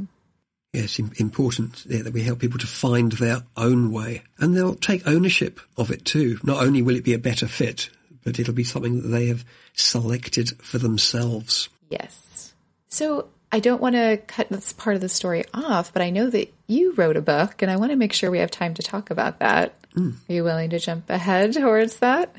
[0.71, 5.07] Yes, important yeah, that we help people to find their own way and they'll take
[5.07, 6.37] ownership of it too.
[6.43, 7.89] Not only will it be a better fit,
[8.23, 11.69] but it'll be something that they have selected for themselves.
[11.89, 12.53] Yes.
[12.89, 16.29] So I don't want to cut this part of the story off, but I know
[16.29, 18.83] that you wrote a book and I want to make sure we have time to
[18.83, 19.73] talk about that.
[19.97, 22.35] Are you willing to jump ahead towards that?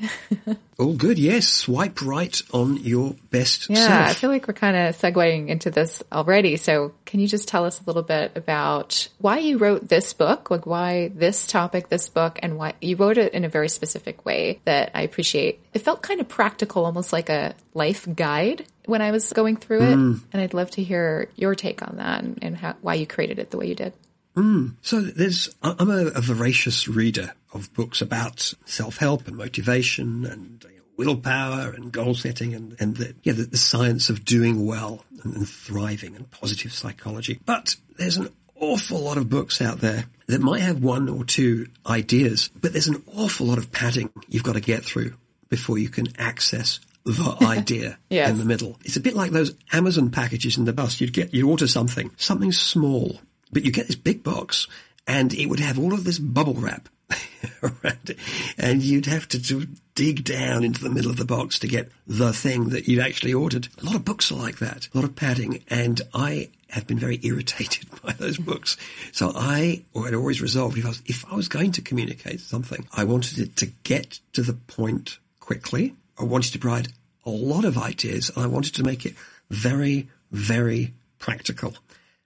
[0.47, 1.47] All oh, good, yes.
[1.47, 3.77] Swipe right on your best self.
[3.77, 6.55] Yeah, I feel like we're kind of segueing into this already.
[6.57, 10.49] So, can you just tell us a little bit about why you wrote this book?
[10.49, 14.25] Like, why this topic, this book, and why you wrote it in a very specific
[14.25, 15.59] way that I appreciate.
[15.73, 19.81] It felt kind of practical, almost like a life guide when I was going through
[19.81, 19.95] it.
[19.95, 20.21] Mm.
[20.31, 23.39] And I'd love to hear your take on that and, and how, why you created
[23.39, 23.93] it the way you did.
[24.35, 24.75] Mm.
[24.81, 30.69] So there's, I'm a, a voracious reader of books about self-help and motivation and uh,
[30.69, 34.65] you know, willpower and goal setting and, and the, yeah, the, the science of doing
[34.65, 37.39] well and, and thriving and positive psychology.
[37.45, 41.67] But there's an awful lot of books out there that might have one or two
[41.87, 45.15] ideas, but there's an awful lot of padding you've got to get through
[45.49, 48.29] before you can access the idea Yes.
[48.29, 48.77] in the middle.
[48.85, 51.01] It's a bit like those Amazon packages in the bus.
[51.01, 53.19] You'd get, you order something, something small,
[53.51, 54.67] but you get this big box
[55.07, 56.87] and it would have all of this bubble wrap.
[58.57, 62.33] And you'd have to dig down into the middle of the box to get the
[62.33, 63.67] thing that you'd actually ordered.
[63.81, 65.63] A lot of books are like that, a lot of padding.
[65.69, 68.77] And I have been very irritated by those books.
[69.11, 72.87] So I had always resolved if I was, if I was going to communicate something,
[72.93, 75.95] I wanted it to get to the point quickly.
[76.19, 76.89] I wanted to provide
[77.25, 79.15] a lot of ideas and I wanted to make it
[79.49, 81.75] very, very practical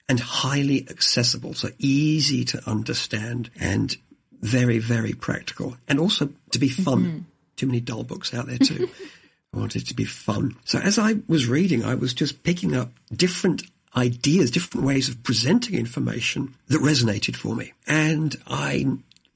[0.07, 1.53] and highly accessible.
[1.53, 3.95] So easy to understand and
[4.41, 7.03] very, very practical and also to be fun.
[7.03, 7.19] Mm-hmm.
[7.55, 8.89] Too many dull books out there too.
[9.53, 10.55] I wanted it to be fun.
[10.65, 13.63] So as I was reading, I was just picking up different
[13.95, 17.71] ideas, different ways of presenting information that resonated for me.
[17.87, 18.85] And I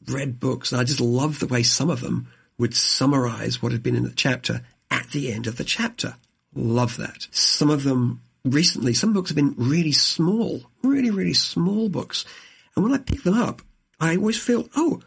[0.07, 3.81] read books and I just loved the way some of them would summarize what had
[3.81, 6.15] been in the chapter at the end of the chapter.
[6.53, 7.27] Love that.
[7.31, 12.25] Some of them recently, some books have been really small, really, really small books.
[12.75, 13.61] And when I pick them up,
[13.99, 15.01] I always feel, oh,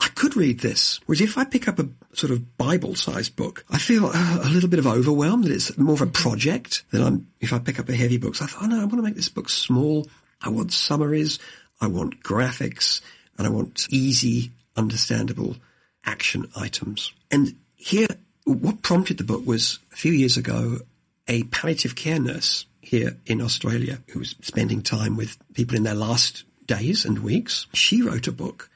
[0.00, 1.00] I could read this.
[1.06, 4.68] Whereas if I pick up a sort of Bible-sized book, I feel uh, a little
[4.68, 7.88] bit of overwhelm that it's more of a project than I'm, if I pick up
[7.88, 8.34] a heavy book.
[8.34, 10.08] So I thought, oh no, I want to make this book small.
[10.40, 11.38] I want summaries.
[11.80, 13.00] I want graphics
[13.38, 15.56] and I want easy, understandable
[16.04, 17.12] action items.
[17.30, 18.08] And here,
[18.44, 20.78] what prompted the book was a few years ago,
[21.28, 25.94] a palliative care nurse here in Australia who was spending time with people in their
[25.94, 27.66] last days and weeks.
[27.74, 28.70] She wrote a book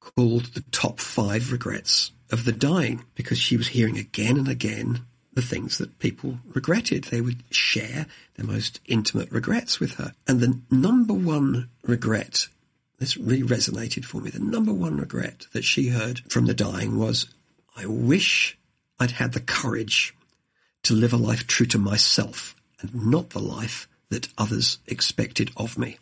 [0.00, 5.06] called The Top Five Regrets of the Dying because she was hearing again and again
[5.32, 7.04] the things that people regretted.
[7.04, 10.12] They would share their most intimate regrets with her.
[10.26, 12.48] And the number one regret,
[12.98, 16.98] this really resonated for me, the number one regret that she heard from the dying
[16.98, 17.32] was,
[17.78, 18.58] I wish
[19.00, 20.14] I'd had the courage
[20.82, 25.78] to live a life true to myself and not the life that others expected of
[25.78, 25.98] me.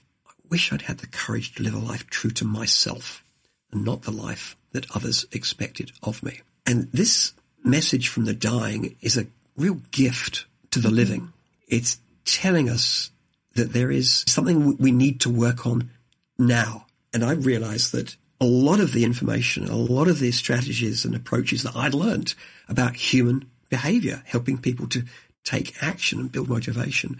[0.48, 3.24] Wish I'd had the courage to live a life true to myself
[3.72, 6.40] and not the life that others expected of me.
[6.64, 7.32] And this
[7.64, 11.32] message from the dying is a real gift to the living.
[11.68, 13.10] It's telling us
[13.54, 15.90] that there is something we need to work on
[16.38, 16.86] now.
[17.12, 21.14] And I realized that a lot of the information, a lot of the strategies and
[21.14, 22.34] approaches that I'd learned
[22.68, 25.04] about human behavior, helping people to
[25.44, 27.18] take action and build motivation,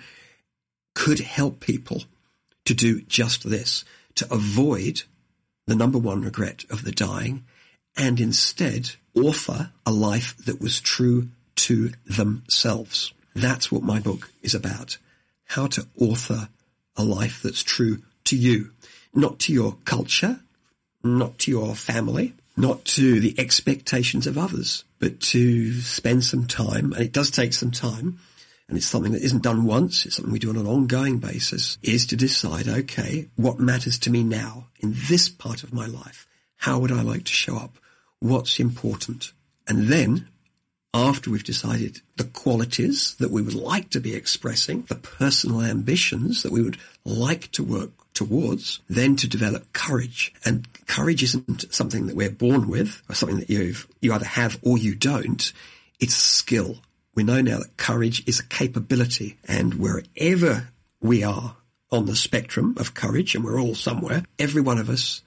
[0.95, 2.03] could help people
[2.67, 3.85] to do just this,
[4.17, 5.03] to avoid
[5.67, 7.45] the number one regret of the dying
[7.97, 13.13] and instead offer a life that was true to themselves.
[13.35, 14.99] That's what my book is about.
[15.47, 16.49] How to author
[16.97, 18.73] a life that's true to you,
[19.15, 20.41] not to your culture,
[21.03, 26.93] not to your family, not to the expectations of others, but to spend some time,
[26.93, 28.19] and it does take some time,
[28.69, 31.79] and it's something that isn't done once, it's something we do on an ongoing basis,
[31.83, 36.27] is to decide, okay, what matters to me now in this part of my life?
[36.57, 37.79] How would I like to show up?
[38.19, 39.33] What's important?
[39.69, 40.29] And then
[40.93, 46.43] after we've decided the qualities that we would like to be expressing, the personal ambitions
[46.43, 50.33] that we would like to work towards, then to develop courage.
[50.45, 54.59] And courage isn't something that we're born with or something that you've, you either have
[54.63, 55.53] or you don't.
[56.01, 56.79] It's skill.
[57.17, 60.69] We know now that courage is a capability and wherever
[61.01, 61.57] we are
[61.91, 65.23] on the spectrum of courage, and we're all somewhere, every one of us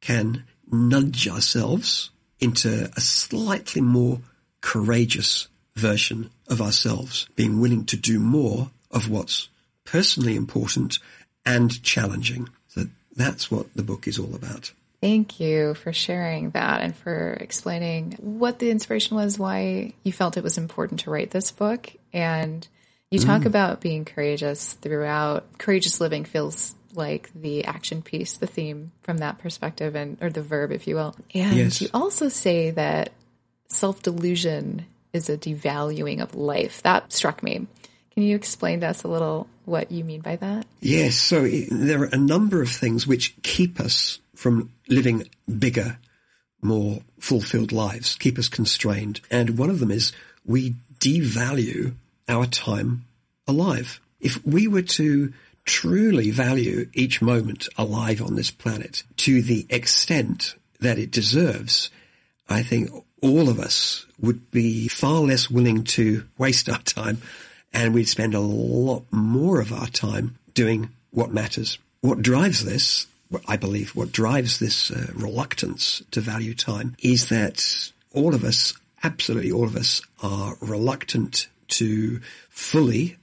[0.00, 4.20] can nudge ourselves into a slightly more
[4.60, 9.48] courageous version of ourselves, being willing to do more of what's
[9.84, 10.98] personally important
[11.44, 12.48] and challenging.
[12.68, 14.72] So that's what the book is all about.
[15.04, 20.38] Thank you for sharing that and for explaining what the inspiration was, why you felt
[20.38, 21.92] it was important to write this book.
[22.14, 22.66] And
[23.10, 23.46] you talk mm.
[23.46, 25.58] about being courageous throughout.
[25.58, 30.40] Courageous living feels like the action piece, the theme from that perspective, and or the
[30.40, 31.14] verb, if you will.
[31.34, 31.82] And yes.
[31.82, 33.12] you also say that
[33.68, 36.82] self delusion is a devaluing of life.
[36.82, 37.66] That struck me.
[38.12, 40.64] Can you explain to us a little what you mean by that?
[40.80, 41.16] Yes.
[41.16, 45.28] So there are a number of things which keep us from living
[45.58, 45.98] bigger,
[46.62, 49.20] more fulfilled lives, keep us constrained.
[49.30, 50.12] And one of them is
[50.44, 51.94] we devalue
[52.28, 53.04] our time
[53.46, 54.00] alive.
[54.20, 55.32] If we were to
[55.64, 61.90] truly value each moment alive on this planet to the extent that it deserves,
[62.48, 62.90] I think
[63.22, 67.18] all of us would be far less willing to waste our time
[67.72, 71.78] and we'd spend a lot more of our time doing what matters.
[72.00, 73.06] What drives this,
[73.46, 78.74] I believe, what drives this uh, reluctance to value time is that all of us,
[79.02, 82.20] absolutely all of us, are reluctant to
[82.50, 83.16] fully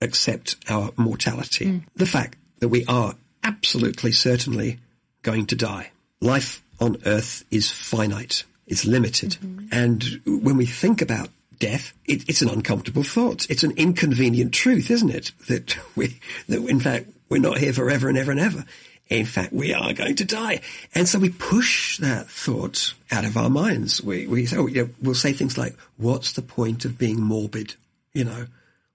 [0.00, 1.66] accept our mortality.
[1.66, 1.84] Mm.
[1.96, 4.78] The fact that we are absolutely certainly
[5.22, 5.90] going to die.
[6.20, 8.44] Life on earth is finite.
[8.66, 9.36] It's limited.
[9.40, 9.68] Mm-hmm.
[9.72, 13.48] And when we think about death, it, it's an uncomfortable thought.
[13.48, 15.32] It's an inconvenient truth, isn't it?
[15.48, 18.64] That we, that in fact, we're not here forever and ever and ever.
[19.08, 20.60] In fact, we are going to die.
[20.94, 24.02] And so we push that thought out of our minds.
[24.02, 27.76] We, we, oh, you know, we'll say things like, what's the point of being morbid?
[28.14, 28.46] You know,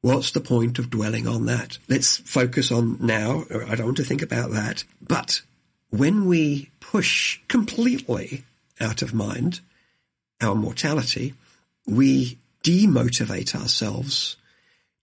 [0.01, 1.77] what's the point of dwelling on that?
[1.87, 3.45] Let's focus on now.
[3.67, 4.83] I don't want to think about that.
[5.01, 5.41] But
[5.91, 8.43] when we push completely
[8.81, 9.61] out of mind
[10.41, 11.35] our mortality,
[11.87, 14.35] we demotivate ourselves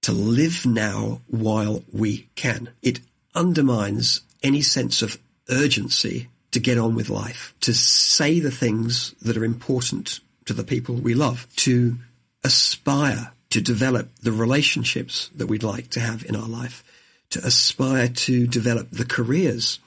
[0.02, 2.70] to live now while we can.
[2.82, 3.00] It
[3.34, 5.18] undermines any sense of
[5.50, 10.64] urgency to get on with life, to say the things that are important to the
[10.64, 11.96] people we love, to
[12.44, 16.84] aspire to develop the relationships that we'd like to have in our life,
[17.30, 19.78] to aspire to develop the careers,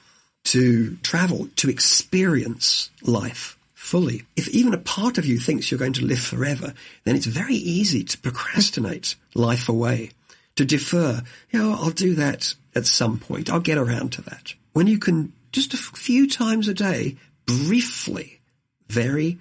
[0.44, 4.24] to travel, to experience life fully.
[4.36, 6.74] If even a part of you thinks you're going to live forever,
[7.04, 10.10] then it's very easy to procrastinate life away,
[10.56, 11.22] to defer.
[11.50, 13.50] You know, I'll do that at some point.
[13.50, 14.54] I'll get around to that.
[14.72, 17.16] When you can just a few times a day,
[17.46, 18.40] briefly,
[18.88, 19.38] very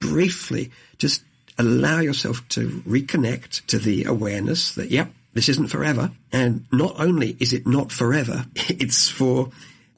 [0.00, 1.22] briefly, just
[1.58, 6.10] allow yourself to reconnect to the awareness that, yep, this isn't forever.
[6.32, 9.50] And not only is it not forever, it's for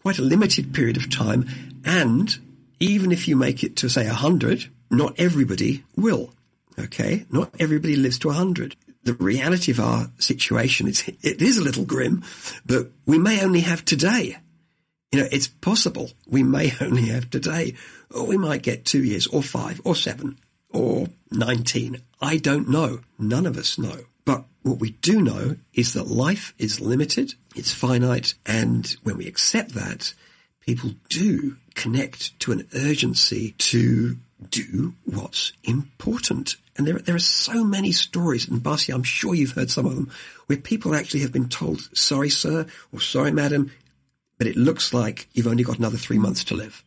[0.03, 1.49] quite a limited period of time
[1.85, 2.37] and
[2.80, 6.30] even if you make it to say 100, not everybody will.
[6.78, 7.24] Okay?
[7.30, 8.76] Not everybody lives to 100.
[9.05, 12.24] The reality of our situation is, it is a little grim,
[12.64, 14.38] but we may only have today.
[15.12, 17.74] You know, it's possible we may only have today,
[18.12, 20.38] or we might get two years, or five, or seven,
[20.70, 22.02] or 19.
[22.20, 23.00] I don't know.
[23.18, 24.05] None of us know.
[24.24, 29.26] But what we do know is that life is limited, it's finite, and when we
[29.26, 30.14] accept that,
[30.61, 34.16] people do connect to an urgency to
[34.51, 36.57] do what's important.
[36.76, 39.95] And there, there are so many stories, and Barcy, I'm sure you've heard some of
[39.95, 40.11] them,
[40.47, 43.70] where people actually have been told, sorry, sir, or sorry, madam,
[44.38, 46.82] but it looks like you've only got another three months to live.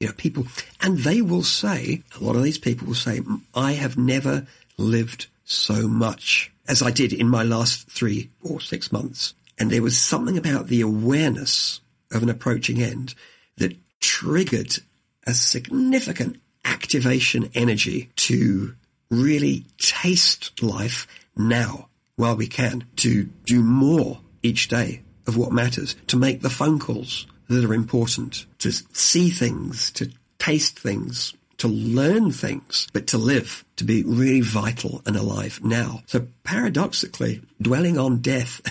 [0.00, 0.46] You know, people,
[0.80, 3.20] and they will say, a lot of these people will say,
[3.54, 4.46] I have never
[4.76, 9.34] lived so much as I did in my last three or six months.
[9.58, 11.80] And there was something about the awareness
[12.10, 13.14] of an approaching end
[13.58, 14.78] that triggered
[15.26, 16.41] a significant
[16.72, 18.74] activation energy to
[19.10, 21.06] really taste life
[21.36, 26.50] now while we can, to do more each day of what matters, to make the
[26.50, 33.06] phone calls that are important, to see things, to taste things, to learn things, but
[33.08, 36.02] to live, to be really vital and alive now.
[36.06, 38.62] So paradoxically, dwelling on death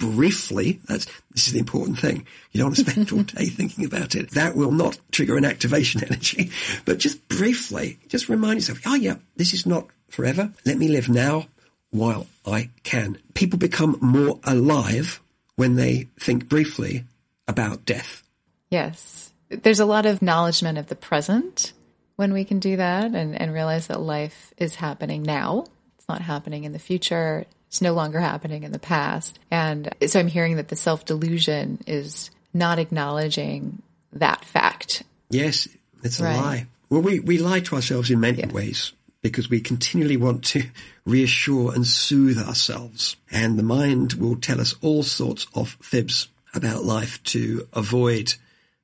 [0.00, 2.26] briefly, that's, this is the important thing.
[2.50, 4.32] You don't want to spend all day thinking about it.
[4.32, 6.50] That will not trigger an activation energy,
[6.84, 10.52] but just briefly, just remind yourself, oh yeah, this is not forever.
[10.66, 11.46] Let me live now
[11.90, 13.18] while I can.
[13.34, 15.20] People become more alive
[15.54, 17.04] when they think briefly
[17.46, 18.22] about death.
[18.70, 19.32] Yes.
[19.50, 21.72] There's a lot of acknowledgement of the present
[22.16, 25.66] when we can do that and, and realize that life is happening now.
[25.98, 27.46] It's not happening in the future.
[27.70, 29.38] It's no longer happening in the past.
[29.48, 33.80] And so I'm hearing that the self delusion is not acknowledging
[34.14, 35.04] that fact.
[35.30, 35.68] Yes,
[36.02, 36.36] it's a Right.
[36.36, 36.66] lie.
[36.88, 38.92] Well, we, we lie to ourselves in many ways
[39.22, 40.64] because we continually want to
[41.06, 43.14] reassure and soothe ourselves.
[43.30, 48.34] And the mind will tell us all sorts of fibs about life to avoid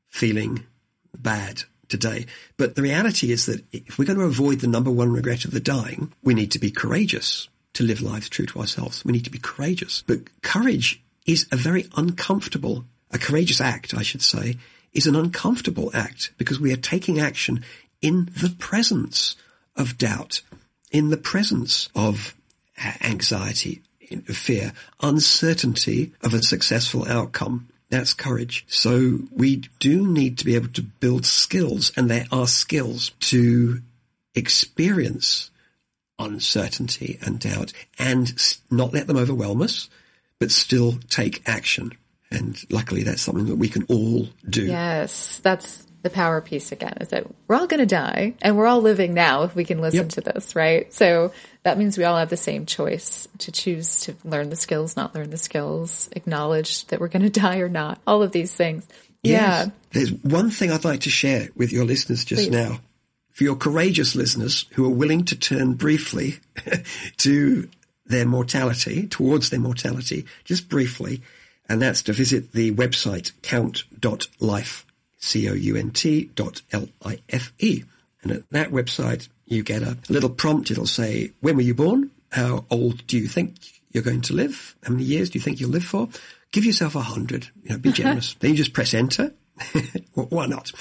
[0.06, 0.64] feeling
[1.18, 2.26] bad today.
[2.56, 5.50] But the reality is that if we're going to avoid the number one regret of
[5.50, 9.04] the dying, we need to be courageous to live lives true to ourselves.
[9.04, 10.02] We need to be courageous.
[10.06, 14.56] But courage is a very uncomfortable, a courageous act, I should say,
[14.92, 17.64] is an uncomfortable act because we are taking action
[18.00, 19.36] in the presence
[19.76, 20.40] of doubt,
[20.90, 22.34] in the presence of
[22.82, 23.82] uh, anxiety,
[24.26, 24.72] fear,
[25.02, 27.68] uncertainty of a successful outcome.
[27.90, 28.64] That's courage.
[28.68, 33.82] So we do need to be able to build skills, and there are skills to
[34.34, 35.50] experience
[36.18, 38.32] uncertainty and doubt and
[38.70, 39.88] not let them overwhelm us,
[40.38, 41.92] but still take action.
[42.30, 44.64] And luckily that's something that we can all do.
[44.66, 48.66] Yes, that's the power piece again is that we're all going to die and we're
[48.66, 50.08] all living now if we can listen Yep.
[50.10, 50.92] to this, right?
[50.94, 51.32] So
[51.64, 55.16] that means we all have the same choice to choose to learn the skills, not
[55.16, 58.86] learn the skills, acknowledge that we're going to die or not, all of these things.
[59.22, 59.66] Yes.
[59.66, 59.72] Yeah.
[59.90, 62.50] There's one thing I'd like to share with your listeners just Please.
[62.52, 62.78] now.
[63.36, 66.38] For your courageous listeners who are willing to turn briefly
[67.18, 67.68] to
[68.06, 71.20] their mortality, towards their mortality, just briefly,
[71.68, 74.86] and that's to visit the website count.life,
[75.18, 77.84] C-O-U-N-T dot L-I-F-E.
[78.22, 80.70] And at that website, you get a little prompt.
[80.70, 82.10] It'll say, when were you born?
[82.32, 83.56] How old do you think
[83.90, 84.74] you're going to live?
[84.82, 86.08] How many years do you think you'll live for?
[86.52, 87.48] Give yourself a hundred.
[87.64, 88.32] You know, be generous.
[88.40, 89.34] then you just press enter.
[90.14, 90.72] Well, Why not?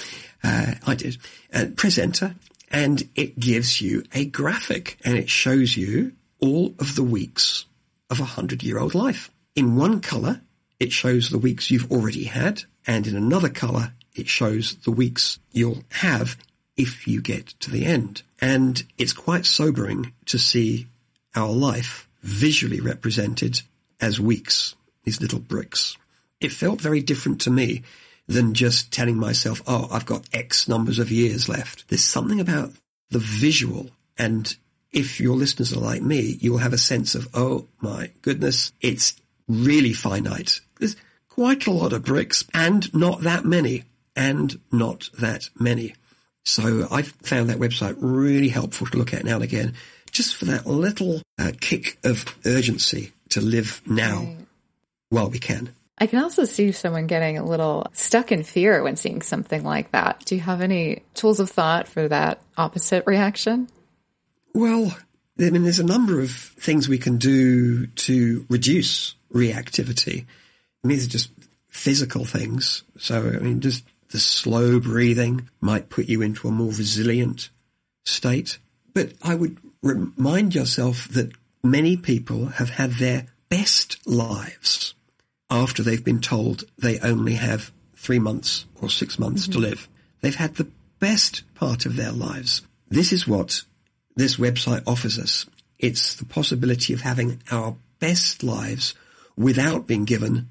[0.46, 1.18] Uh, I did.
[1.52, 2.36] Uh, press enter,
[2.70, 7.64] and it gives you a graphic, and it shows you all of the weeks
[8.10, 9.30] of a hundred-year-old life.
[9.56, 10.40] In one color,
[10.78, 15.40] it shows the weeks you've already had, and in another color, it shows the weeks
[15.50, 16.36] you'll have
[16.76, 18.22] if you get to the end.
[18.40, 20.86] And it's quite sobering to see
[21.34, 23.62] our life visually represented
[24.00, 25.96] as weeks, these little bricks.
[26.40, 27.82] It felt very different to me
[28.26, 31.88] than just telling myself, oh, I've got X numbers of years left.
[31.88, 32.72] There's something about
[33.10, 33.90] the visual.
[34.18, 34.54] And
[34.92, 39.14] if your listeners are like me, you'll have a sense of, oh my goodness, it's
[39.48, 40.60] really finite.
[40.78, 40.96] There's
[41.28, 43.84] quite a lot of bricks and not that many
[44.16, 45.94] and not that many.
[46.44, 49.74] So I found that website really helpful to look at now and again,
[50.10, 54.34] just for that little uh, kick of urgency to live now
[55.10, 55.74] while we can.
[55.98, 59.92] I can also see someone getting a little stuck in fear when seeing something like
[59.92, 60.24] that.
[60.26, 63.68] Do you have any tools of thought for that opposite reaction?
[64.52, 64.94] Well,
[65.38, 70.26] I mean, there's a number of things we can do to reduce reactivity.
[70.82, 71.30] And these are just
[71.68, 72.82] physical things.
[72.98, 77.48] So, I mean, just the slow breathing might put you into a more resilient
[78.04, 78.58] state.
[78.92, 81.32] But I would remind yourself that
[81.62, 84.94] many people have had their best lives
[85.50, 89.62] after they've been told they only have three months or six months to mm-hmm.
[89.62, 89.88] live.
[90.20, 92.62] They've had the best part of their lives.
[92.88, 93.62] This is what
[94.16, 95.46] this website offers us.
[95.78, 98.94] It's the possibility of having our best lives
[99.36, 100.48] without being given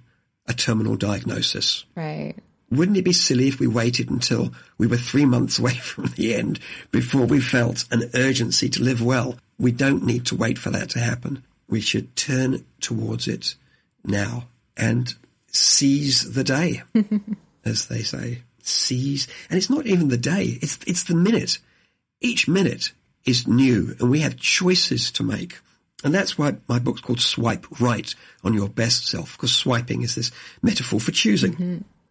[0.47, 1.85] a terminal diagnosis.
[1.95, 2.35] Right.
[2.69, 6.35] Wouldn't it be silly if we waited until we were three months away from the
[6.35, 6.59] end
[6.91, 9.35] before we felt an urgency to live well?
[9.57, 11.43] We don't need to wait for that to happen.
[11.67, 13.55] We should turn towards it
[14.03, 14.47] now
[14.77, 15.13] and
[15.47, 16.83] seize the day,
[17.65, 18.41] as they say.
[18.61, 19.27] Seize.
[19.49, 20.57] And it's not even the day.
[20.61, 21.59] It's, it's the minute.
[22.21, 22.91] Each minute
[23.25, 25.59] is new and we have choices to make.
[26.03, 28.13] And that's why my book's called Swipe Right
[28.43, 31.55] on Your Best Self, because swiping is this metaphor for choosing.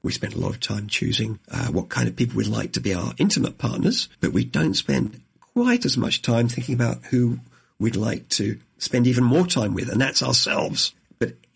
[0.02, 2.80] We spend a lot of time choosing uh, what kind of people we'd like to
[2.80, 5.20] be our intimate partners, but we don't spend
[5.54, 7.38] quite as much time thinking about who
[7.78, 10.92] we'd like to spend even more time with, and that's ourselves.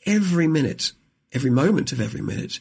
[0.08, 0.92] Every minute,
[1.32, 2.60] every moment of every minute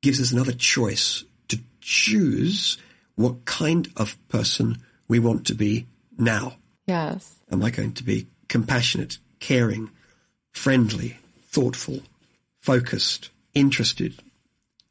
[0.00, 2.78] gives us another choice to choose
[3.16, 6.54] what kind of person we want to be now?
[6.86, 7.34] Yes.
[7.50, 9.90] Am I going to be compassionate, caring,
[10.52, 11.98] friendly, thoughtful,
[12.60, 14.14] focused, interested,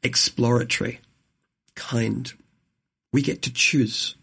[0.02, 1.00] exploratory,
[1.74, 2.30] kind?
[3.14, 4.14] We get to choose.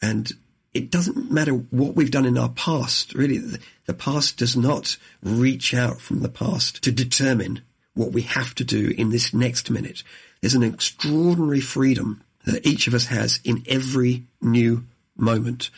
[0.00, 0.30] And
[0.72, 3.14] it doesn't matter what we've done in our past.
[3.14, 7.62] Really, the, past does not reach out from the past to determine
[7.94, 10.04] what we have to do in this next minute.
[10.40, 14.84] There's an extraordinary freedom that each of us has in every new
[15.16, 15.70] moment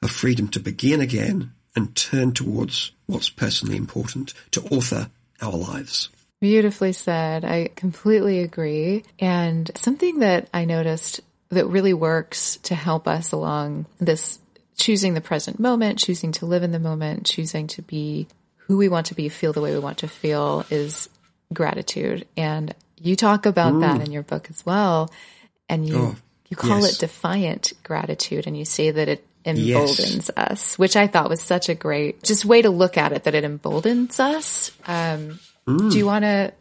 [0.00, 5.10] of freedom to begin again and turn towards what's personally important to author
[5.42, 6.08] our lives.
[6.40, 7.44] Beautifully said.
[7.44, 9.04] I completely agree.
[9.18, 11.20] And something that I noticed
[11.56, 14.38] that really works to help us along this
[14.76, 18.28] choosing the present moment, choosing to live in the moment, choosing to be
[18.58, 21.08] who we want to be, feel the way we want to feel is
[21.52, 22.26] gratitude.
[22.36, 25.10] And you talk about that in your book as well.
[25.68, 26.16] And you, Oh,
[26.48, 26.96] you call yes.
[26.96, 31.68] it defiant gratitude and you say that it emboldens us, which I thought was such
[31.68, 34.72] a great just way to look at it, that it emboldens us.
[34.86, 36.52] Um, Do you want to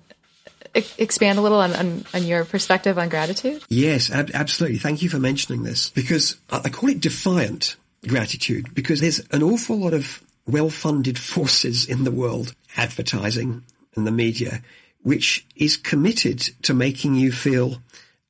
[0.97, 3.63] expand a little on, on, on your perspective on gratitude?
[3.69, 4.78] Yes, ab- absolutely.
[4.80, 7.76] Thank you for mentioning this because I call it defiant
[8.07, 13.63] gratitude because there's an awful lot of well-funded forces in the world, advertising
[13.95, 14.61] and the media,
[15.01, 17.82] which is committed to making you feel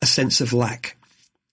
[0.01, 0.95] a sense of lack.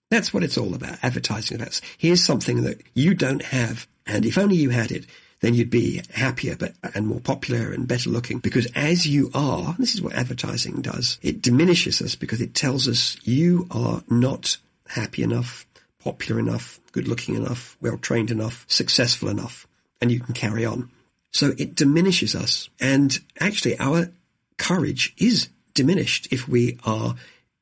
[0.09, 1.81] That's what it's all about, advertising about.
[1.97, 5.05] Here's something that you don't have, and if only you had it,
[5.43, 8.39] then you'd be happier but, and more popular and better looking.
[8.39, 12.87] Because as you are, this is what advertising does, it diminishes us because it tells
[12.87, 14.55] us you are not
[14.87, 15.65] happy enough,
[15.99, 19.67] popular enough, good looking enough, well trained enough, successful enough,
[19.99, 20.89] and you can carry on.
[21.31, 22.69] So it diminishes us.
[22.79, 24.13] And actually our
[24.57, 27.15] courage is diminished if we are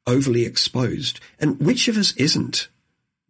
[0.06, 1.20] overly exposed.
[1.40, 2.68] And which of us isn't,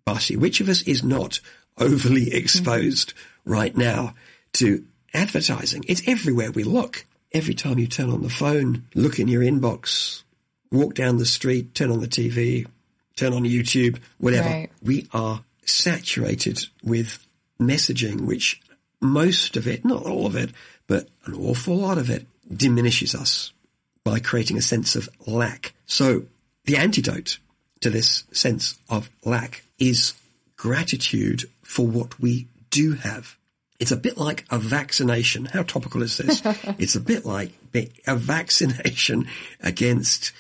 [0.04, 0.36] Barcy?
[0.36, 1.40] Which of us is not
[1.78, 3.14] overly exposed
[3.46, 4.14] right now
[4.54, 5.84] to advertising?
[5.88, 7.06] It's everywhere we look.
[7.34, 10.24] Every time you turn on the phone, look in your inbox,
[10.72, 12.68] walk down the street, turn on the TV,
[13.16, 14.50] turn on YouTube, whatever.
[14.50, 14.70] Right.
[14.82, 17.26] We are saturated with
[17.60, 18.62] messaging, which
[19.00, 20.52] most of it, not all of it,
[20.88, 23.54] but an awful lot of it diminishes us
[24.04, 25.74] by creating a sense of lack.
[25.86, 26.26] So
[26.66, 27.38] the antidote
[27.82, 30.14] to this sense of lack is
[30.56, 33.38] gratitude for what we do have.
[33.82, 35.46] It's a bit like a vaccination.
[35.46, 36.44] How topical is this?
[36.78, 37.52] it's a bit like
[38.06, 39.28] a vaccination
[39.60, 40.34] against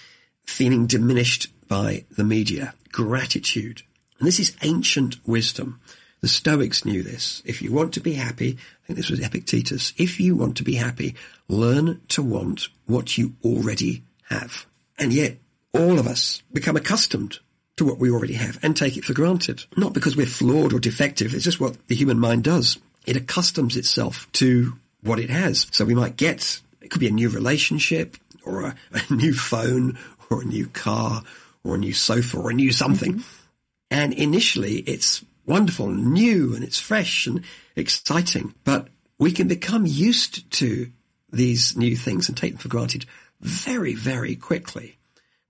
[0.45, 2.75] feeling diminished by the media.
[2.91, 3.81] Gratitude.
[4.19, 5.81] And this is ancient wisdom.
[6.21, 7.41] The Stoics knew this.
[7.43, 10.63] If you want to be happy, I think this was Epictetus, if you want to
[10.63, 11.15] be happy,
[11.47, 14.67] learn to want what you already have.
[14.99, 15.39] And yet,
[15.73, 17.39] all of us become accustomed
[17.77, 19.65] to what we already have and take it for granted.
[19.75, 22.77] Not because we're flawed or defective, it's just what the human mind does.
[23.05, 25.67] It accustoms itself to what it has.
[25.71, 28.75] So we might get, it could be a new relationship or a,
[29.09, 29.97] a new phone
[30.29, 31.23] or a new car
[31.63, 33.13] or a new sofa or a new something.
[33.13, 33.45] Mm-hmm.
[33.89, 37.43] And initially it's wonderful and new and it's fresh and
[37.75, 38.87] exciting, but
[39.17, 40.91] we can become used to
[41.31, 43.05] these new things and take them for granted
[43.39, 44.97] very, very quickly.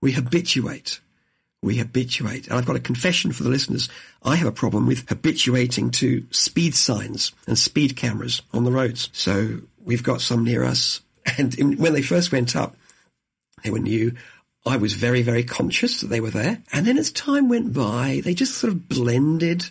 [0.00, 1.00] We habituate.
[1.62, 2.48] We habituate.
[2.48, 3.88] And I've got a confession for the listeners.
[4.22, 9.08] I have a problem with habituating to speed signs and speed cameras on the roads.
[9.12, 11.00] So we've got some near us.
[11.38, 12.74] And in, when they first went up,
[13.62, 14.16] they were new.
[14.66, 16.62] I was very, very conscious that they were there.
[16.72, 19.66] And then as time went by, they just sort of blended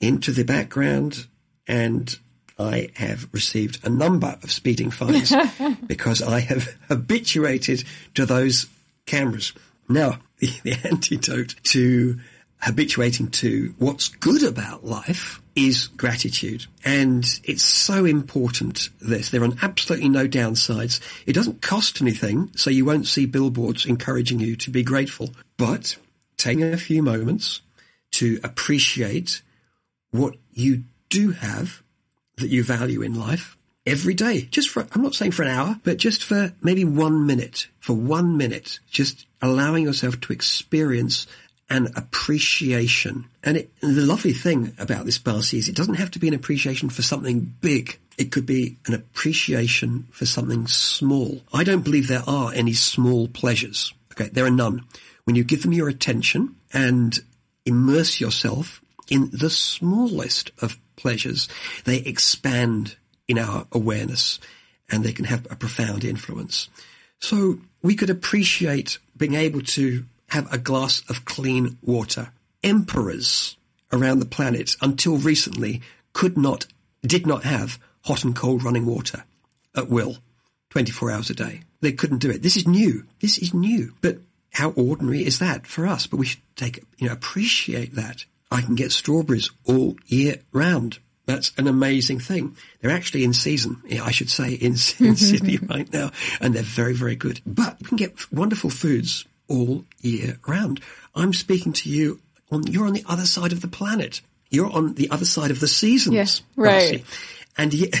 [0.00, 1.28] into the background
[1.68, 2.18] and
[2.58, 5.32] I have received a number of speeding fines
[5.86, 8.66] because I have habituated to those
[9.06, 9.54] cameras.
[9.88, 12.18] Now, the, the antidote to
[12.60, 16.66] habituating to what's good about life is gratitude.
[16.84, 19.30] And it's so important this.
[19.30, 21.00] There are absolutely no downsides.
[21.26, 25.30] It doesn't cost anything, so you won't see billboards encouraging you to be grateful.
[25.56, 25.96] But
[26.36, 27.62] taking a few moments
[28.12, 29.42] to appreciate
[30.10, 31.82] what you do have
[32.36, 33.56] that you value in life
[33.90, 34.42] every day.
[34.50, 37.94] Just for, I'm not saying for an hour, but just for maybe one minute, for
[37.94, 41.26] one minute, just allowing yourself to experience
[41.68, 43.26] an appreciation.
[43.42, 46.34] And, it, the lovely thing about this Barcy is it doesn't have to be an
[46.34, 47.98] appreciation for something big.
[48.18, 51.40] It could be an appreciation for something small.
[51.52, 53.94] I don't believe there are any small pleasures.
[54.12, 54.84] Okay, there are none.
[55.24, 57.18] When you give them your attention and
[57.64, 61.48] immerse yourself in the smallest of pleasures,
[61.84, 62.96] they expand
[63.30, 64.40] in our awareness
[64.90, 66.68] and they can have a profound influence.
[67.20, 72.32] So we could appreciate being able to have a glass of clean water.
[72.62, 73.56] Emperors
[73.92, 75.80] around the planet until recently
[76.12, 76.66] could not,
[77.02, 79.24] did not have hot and cold running water
[79.76, 80.16] at will,
[80.70, 81.60] 24 hours a day.
[81.80, 82.42] They couldn't do it.
[82.42, 83.04] This is new.
[83.20, 83.94] This is new.
[84.00, 84.18] But
[84.52, 86.06] how ordinary is that for us?
[86.06, 88.24] But we should take, you know, appreciate that.
[88.50, 90.98] I can get strawberries all year round.
[91.30, 92.56] That's an amazing thing.
[92.80, 96.10] They're actually in season, I should say, in, in Sydney right now,
[96.40, 97.40] and they're very, very good.
[97.46, 100.80] But you can get wonderful foods all year round.
[101.14, 102.20] I'm speaking to you
[102.50, 104.22] on, you're on the other side of the planet.
[104.50, 106.14] You're on the other side of the seasons.
[106.14, 107.04] Yes, right.
[107.56, 107.94] And yet,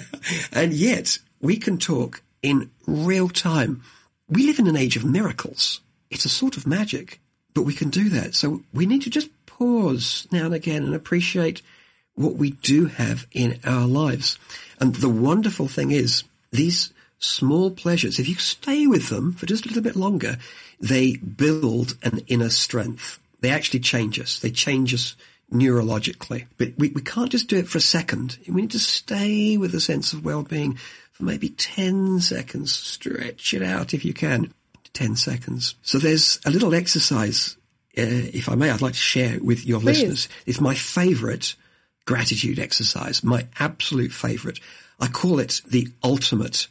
[0.52, 3.82] and yet we can talk in real time.
[4.28, 5.80] We live in an age of miracles.
[6.10, 7.20] It's a sort of magic,
[7.54, 8.36] but we can do that.
[8.36, 11.62] So we need to just pause now and again and appreciate
[12.16, 14.38] what we do have in our lives.
[14.80, 19.64] And the wonderful thing is these small pleasures, if you stay with them for just
[19.64, 20.38] a little bit longer,
[20.80, 23.18] they build an inner strength.
[23.40, 24.40] They actually change us.
[24.40, 25.16] They change us
[25.52, 26.46] neurologically.
[26.58, 28.38] But we, we can't just do it for a second.
[28.48, 30.78] We need to stay with a sense of well-being
[31.12, 32.72] for maybe 10 seconds.
[32.72, 34.52] Stretch it out if you can.
[34.92, 35.74] 10 seconds.
[35.82, 37.56] So there's a little exercise,
[37.98, 40.00] uh, if I may, I'd like to share with your Please.
[40.00, 40.28] listeners.
[40.46, 41.54] It's my favorite
[42.06, 44.60] gratitude exercise, my absolute favorite.
[44.98, 46.68] I call it the ultimate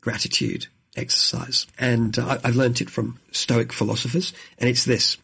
[0.00, 0.66] gratitude
[0.96, 1.66] exercise.
[1.78, 5.16] And uh, I've learned it from Stoic philosophers, and it's this.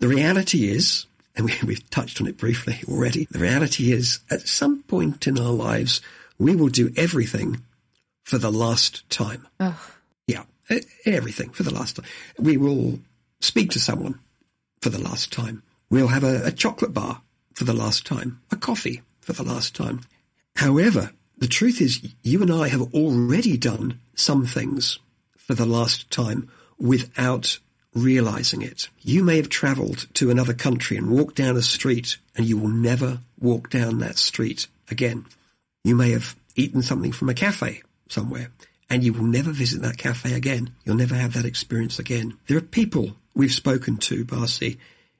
[0.00, 4.46] The reality is, and we, we've touched on it briefly already, the reality is at
[4.46, 6.02] some point in our lives,
[6.38, 7.62] we will do everything
[8.24, 9.46] for the last time.
[10.26, 10.42] Yeah,
[11.06, 12.06] everything for the last time.
[12.38, 12.98] We will
[13.40, 14.18] speak to someone
[14.80, 15.62] for the last time.
[15.88, 17.22] We'll have a, a chocolate bar
[17.56, 20.02] for the last time, a coffee for the last time.
[20.56, 24.98] However, the truth is you and I have already done some things
[25.38, 27.58] for the last time without
[27.94, 28.90] realizing it.
[29.00, 32.68] You may have traveled to another country and walked down a street and you will
[32.68, 35.24] never walk down that street again.
[35.82, 38.50] You may have eaten something from a cafe somewhere
[38.90, 40.74] and you will never visit that cafe again.
[40.84, 42.36] You'll never have that experience again.
[42.48, 44.76] There are people we've spoken to, Barcy,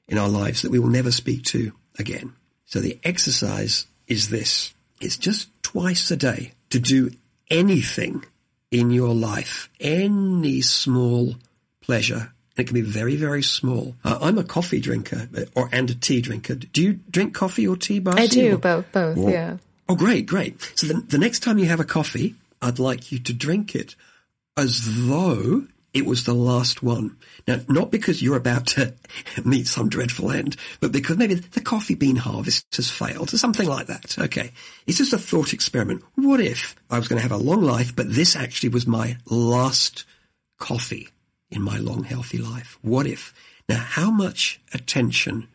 [0.07, 2.33] in our lives that we will never speak to again.
[2.65, 4.73] So the exercise is this.
[5.01, 7.11] It's just twice a day to do
[7.49, 8.25] anything
[8.71, 11.35] in your life, any small
[11.81, 12.33] pleasure.
[12.57, 13.95] And it can be very, very small.
[14.03, 16.55] Uh, I'm a coffee drinker uh, or and a tea drinker.
[16.55, 18.21] Do you drink coffee or tea, Barcy?
[18.23, 19.57] I do Or- both, both, or- yeah.
[19.89, 20.59] Oh, great, great.
[20.75, 23.95] So the, the next time you have a coffee, I'd like you to drink it
[24.57, 27.17] as though it was the last one.
[27.47, 28.93] Now, not because you're about to
[29.45, 33.67] meet some dreadful end, but because maybe the coffee bean harvest has failed or something
[33.67, 34.17] like that.
[34.19, 34.51] Okay.
[34.85, 36.03] It's just a thought experiment.
[36.15, 39.17] What if I was going to have a long life, but this actually was my
[39.25, 40.05] last
[40.59, 41.09] coffee
[41.49, 42.77] in my long, healthy life?
[42.81, 43.33] What if?
[43.69, 45.47] Now, how much attention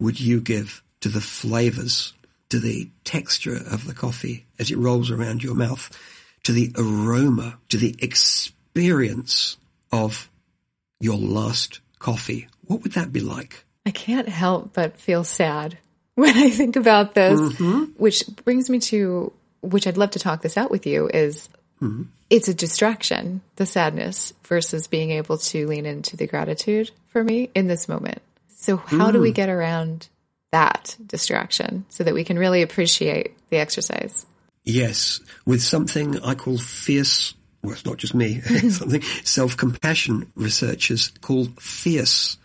[0.00, 2.14] would you give to the flavors,
[2.48, 5.90] to the texture of the coffee as it rolls around your mouth,
[6.44, 9.56] to the aroma, to the experience
[9.94, 10.28] of
[11.00, 12.48] your last coffee?
[12.66, 13.64] What would that be like?
[13.86, 15.78] I can't help but feel sad
[16.14, 17.84] when I think about this, mm-hmm.
[17.96, 19.32] which brings me to,
[19.62, 21.48] which I'd love to talk this out with you is
[21.80, 22.02] mm-hmm.
[22.28, 27.50] it's a distraction, the sadness versus being able to lean into the gratitude for me
[27.54, 28.20] in this moment.
[28.48, 29.34] So how do we mm.
[29.34, 30.08] get around
[30.50, 34.24] that distraction so that we can really appreciate the exercise?
[34.64, 37.34] Yes, with something I call fierce,
[37.64, 38.68] well, it's not just me, mm-hmm.
[38.68, 42.36] something self-compassion researchers call fierce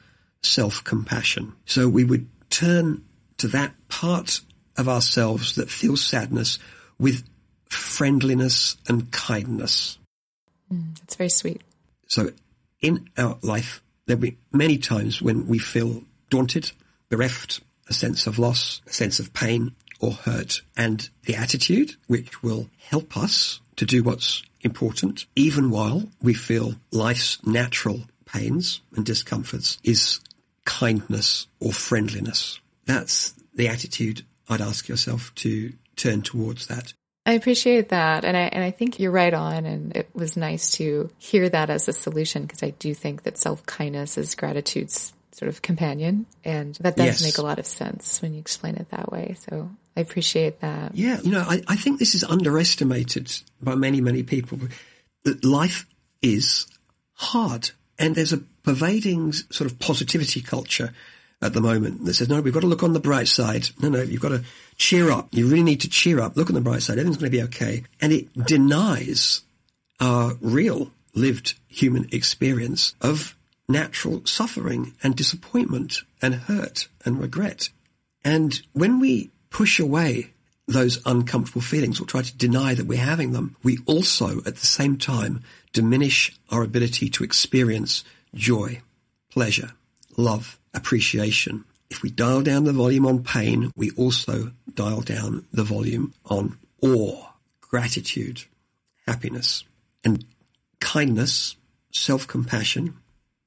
[0.41, 1.53] self-compassion.
[1.65, 3.03] So we would turn
[3.38, 4.39] to that part
[4.78, 6.57] of ourselves that feels sadness
[6.97, 7.28] with
[7.67, 9.97] friendliness and kindness.
[10.74, 11.61] Mm, it's very sweet.
[12.07, 12.32] So
[12.82, 16.72] in our life, there'll be many times when we feel daunted,
[17.09, 20.61] bereft, a sense of loss, a sense of pain or hurt.
[20.78, 26.75] And the attitude, which will help us to do what's important, even while we feel
[26.91, 30.19] life's natural pains and discomforts, is
[30.65, 32.59] kindness or friendliness.
[32.86, 36.93] That's the attitude I'd ask yourself to turn towards that.
[37.25, 38.25] I appreciate that.
[38.25, 39.65] And I, and I think you're right on.
[39.65, 43.38] And it was nice to hear that as a solution because I do think that
[43.38, 46.25] self kindness is gratitude's sort of companion.
[46.43, 47.23] And that does Yes.
[47.23, 49.38] make a lot of sense when you explain it that way.
[49.49, 50.95] So I appreciate that.
[50.95, 53.30] Yeah, you know, I, I think this is underestimated
[53.62, 54.58] by many, many people.
[55.26, 55.86] That life
[56.22, 56.68] is
[57.16, 60.93] hard, and there's a pervading sort of positivity culture
[61.41, 63.68] at the moment that says, no, we've got to look on the bright side.
[63.82, 64.45] No, no, you've got to
[64.78, 65.28] cheer up.
[65.32, 66.38] You really need to cheer up.
[66.38, 66.93] Look on the bright side.
[66.97, 67.84] Everything's going to be okay.
[68.00, 69.41] And it denies
[70.00, 73.36] our real lived human experience of
[73.68, 77.68] natural suffering and disappointment and hurt and regret.
[78.24, 80.32] And when we push away
[80.68, 84.66] those uncomfortable feelings or try to deny that we're having them, we also at the
[84.66, 85.43] same time
[85.74, 88.04] diminish our ability to experience
[88.36, 88.82] joy,
[89.32, 89.72] pleasure,
[90.16, 91.64] love, appreciation.
[91.89, 96.58] If we dial down the volume on pain, we also dial down the volume on
[96.82, 97.26] awe,
[97.62, 98.43] gratitude,
[99.08, 99.64] happiness,
[100.04, 100.24] and
[100.80, 101.56] kindness,
[101.91, 102.93] self-compassion,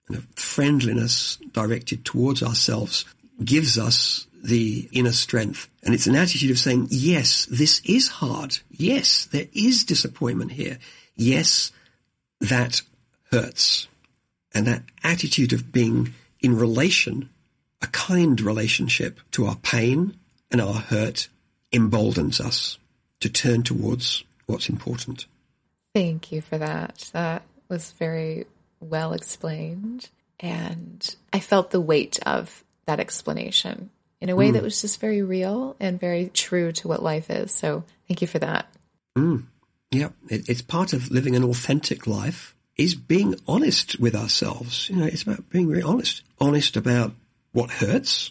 [0.09, 3.05] and a friendliness directed towards ourselves
[3.43, 5.68] gives us the inner strength.
[5.84, 8.59] And it's an attitude of saying, yes, this is hard.
[8.70, 10.78] Yes, there is disappointment here.
[11.14, 11.70] Yes,
[12.40, 12.82] that
[13.30, 13.88] hurts.
[14.53, 17.30] And that attitude of being in relation,
[17.80, 20.18] a kind relationship to our pain
[20.51, 21.28] and our hurt
[21.70, 22.78] emboldens us
[23.20, 25.26] to turn towards what's important.
[25.95, 27.11] Thank you for that.
[27.12, 28.47] That was very
[28.80, 30.11] well explained.
[30.40, 33.90] And I felt the weight of that explanation
[34.23, 34.53] in a way Mm.
[34.55, 37.51] that was just very real and very true to what life is.
[37.51, 38.73] So thank you for that.
[39.18, 39.47] Mm.
[39.91, 44.89] Yeah, it, it's part of living an authentic life is being honest with ourselves.
[44.89, 46.23] You know, it's about being very honest.
[46.41, 47.12] Honest about
[47.51, 48.31] what hurts,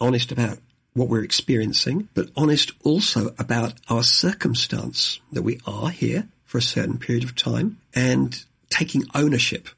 [0.00, 0.58] honest about
[0.92, 6.62] what we're experiencing, but honest also about our circumstance that we are here for a
[6.62, 9.68] certain period of time and taking ownership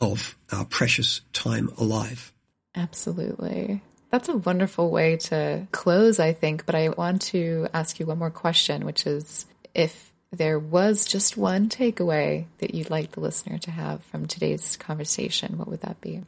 [0.00, 2.32] of our precious time alive.
[2.76, 3.82] Absolutely.
[4.10, 6.66] That's a wonderful way to close, I think.
[6.66, 11.36] But I want to ask you one more question, which is if there was just
[11.36, 16.00] one takeaway that you'd like the listener to have from today's conversation, what would that
[16.00, 16.22] be?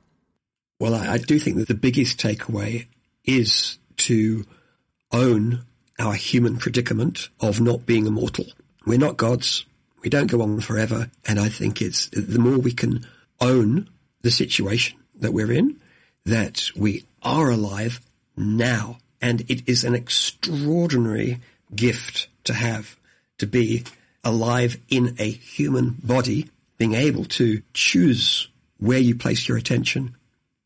[0.79, 2.87] Well, I, I do think that the biggest takeaway
[3.25, 4.45] is to
[5.13, 5.65] own
[5.99, 8.47] our human predicament of not being immortal.
[8.87, 9.65] We're not gods.
[10.03, 11.11] We don't go on forever.
[11.27, 13.07] And I think it's the more we can
[13.41, 13.89] own
[14.23, 15.81] the situation that we're in,
[16.25, 18.01] that we are alive
[18.37, 18.99] now.
[19.21, 21.41] And it is an extraordinary
[21.75, 22.97] gift to have
[23.39, 23.85] to be
[24.25, 26.49] alive in a human body,
[26.79, 28.49] being able to choose
[28.79, 30.17] where you place your attention,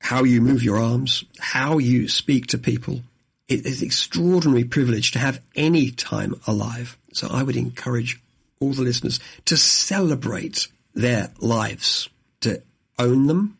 [0.00, 3.02] how you move your arms, how you speak to people.
[3.48, 6.96] It is an extraordinary privilege to have any time alive.
[7.12, 8.20] So I would encourage
[8.60, 12.08] all the listeners to celebrate their lives,
[12.40, 12.62] to
[12.98, 13.58] own them,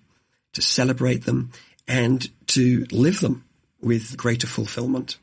[0.55, 1.53] to celebrate them,
[1.86, 3.44] and to live them
[3.80, 5.18] with greater fulfillment.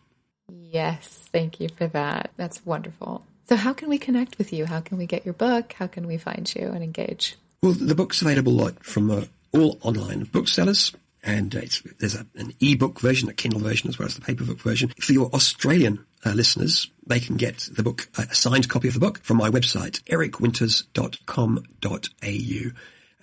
[0.49, 2.31] Yes, thank you for that.
[2.37, 3.25] That's wonderful.
[3.49, 4.65] So, how can we connect with you?
[4.65, 5.73] How can we get your book?
[5.73, 7.35] How can we find you and engage?
[7.61, 12.27] Well, the book's available like from uh, all online booksellers, and uh, it's, there's a,
[12.35, 14.91] an e-book version, a Kindle version, as well as the paperback version.
[14.99, 18.93] For your Australian uh, listeners, they can get the book, uh, a signed copy of
[18.93, 22.71] the book, from my website, ericwinters.com.au.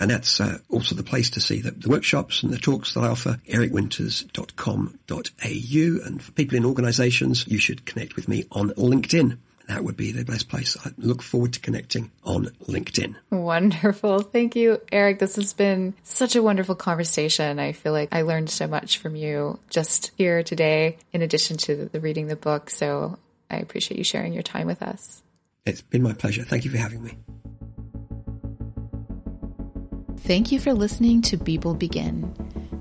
[0.01, 3.05] And that's uh, also the place to see the, the workshops and the talks that
[3.05, 6.07] I offer, ericwinters.com.au.
[6.07, 9.36] And for people in organizations, you should connect with me on LinkedIn.
[9.68, 10.76] That would be the best place.
[10.84, 13.14] I look forward to connecting on LinkedIn.
[13.30, 14.22] Wonderful.
[14.22, 15.20] Thank you, Eric.
[15.20, 17.61] This has been such a wonderful conversation.
[17.61, 21.84] I feel like I learned so much from you just here today, in addition to
[21.84, 22.68] the reading the book.
[22.70, 23.16] So
[23.48, 25.22] I appreciate you sharing your time with us.
[25.64, 26.42] It's been my pleasure.
[26.42, 27.16] Thank you for having me.
[30.30, 32.32] Thank you for listening to People Begin.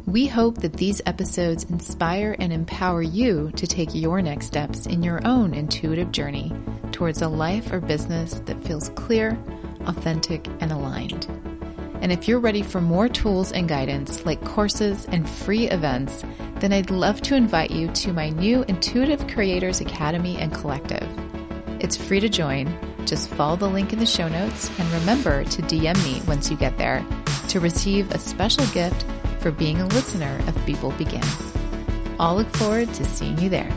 [0.06, 5.02] We hope that these episodes inspire and empower you to take your next steps in
[5.02, 6.54] your own intuitive journey
[6.92, 9.36] towards a life or business that feels clear,
[9.88, 11.26] authentic, and aligned.
[12.04, 16.24] And if you're ready for more tools and guidance like courses and free events,
[16.58, 21.10] then I'd love to invite you to my new Intuitive Creators Academy and Collective.
[21.80, 22.68] It's free to join.
[23.10, 26.56] Just follow the link in the show notes and remember to DM me once you
[26.56, 27.04] get there
[27.48, 29.04] to receive a special gift
[29.40, 31.24] for being a listener of People Begin.
[32.20, 33.72] I'll look forward to seeing you there.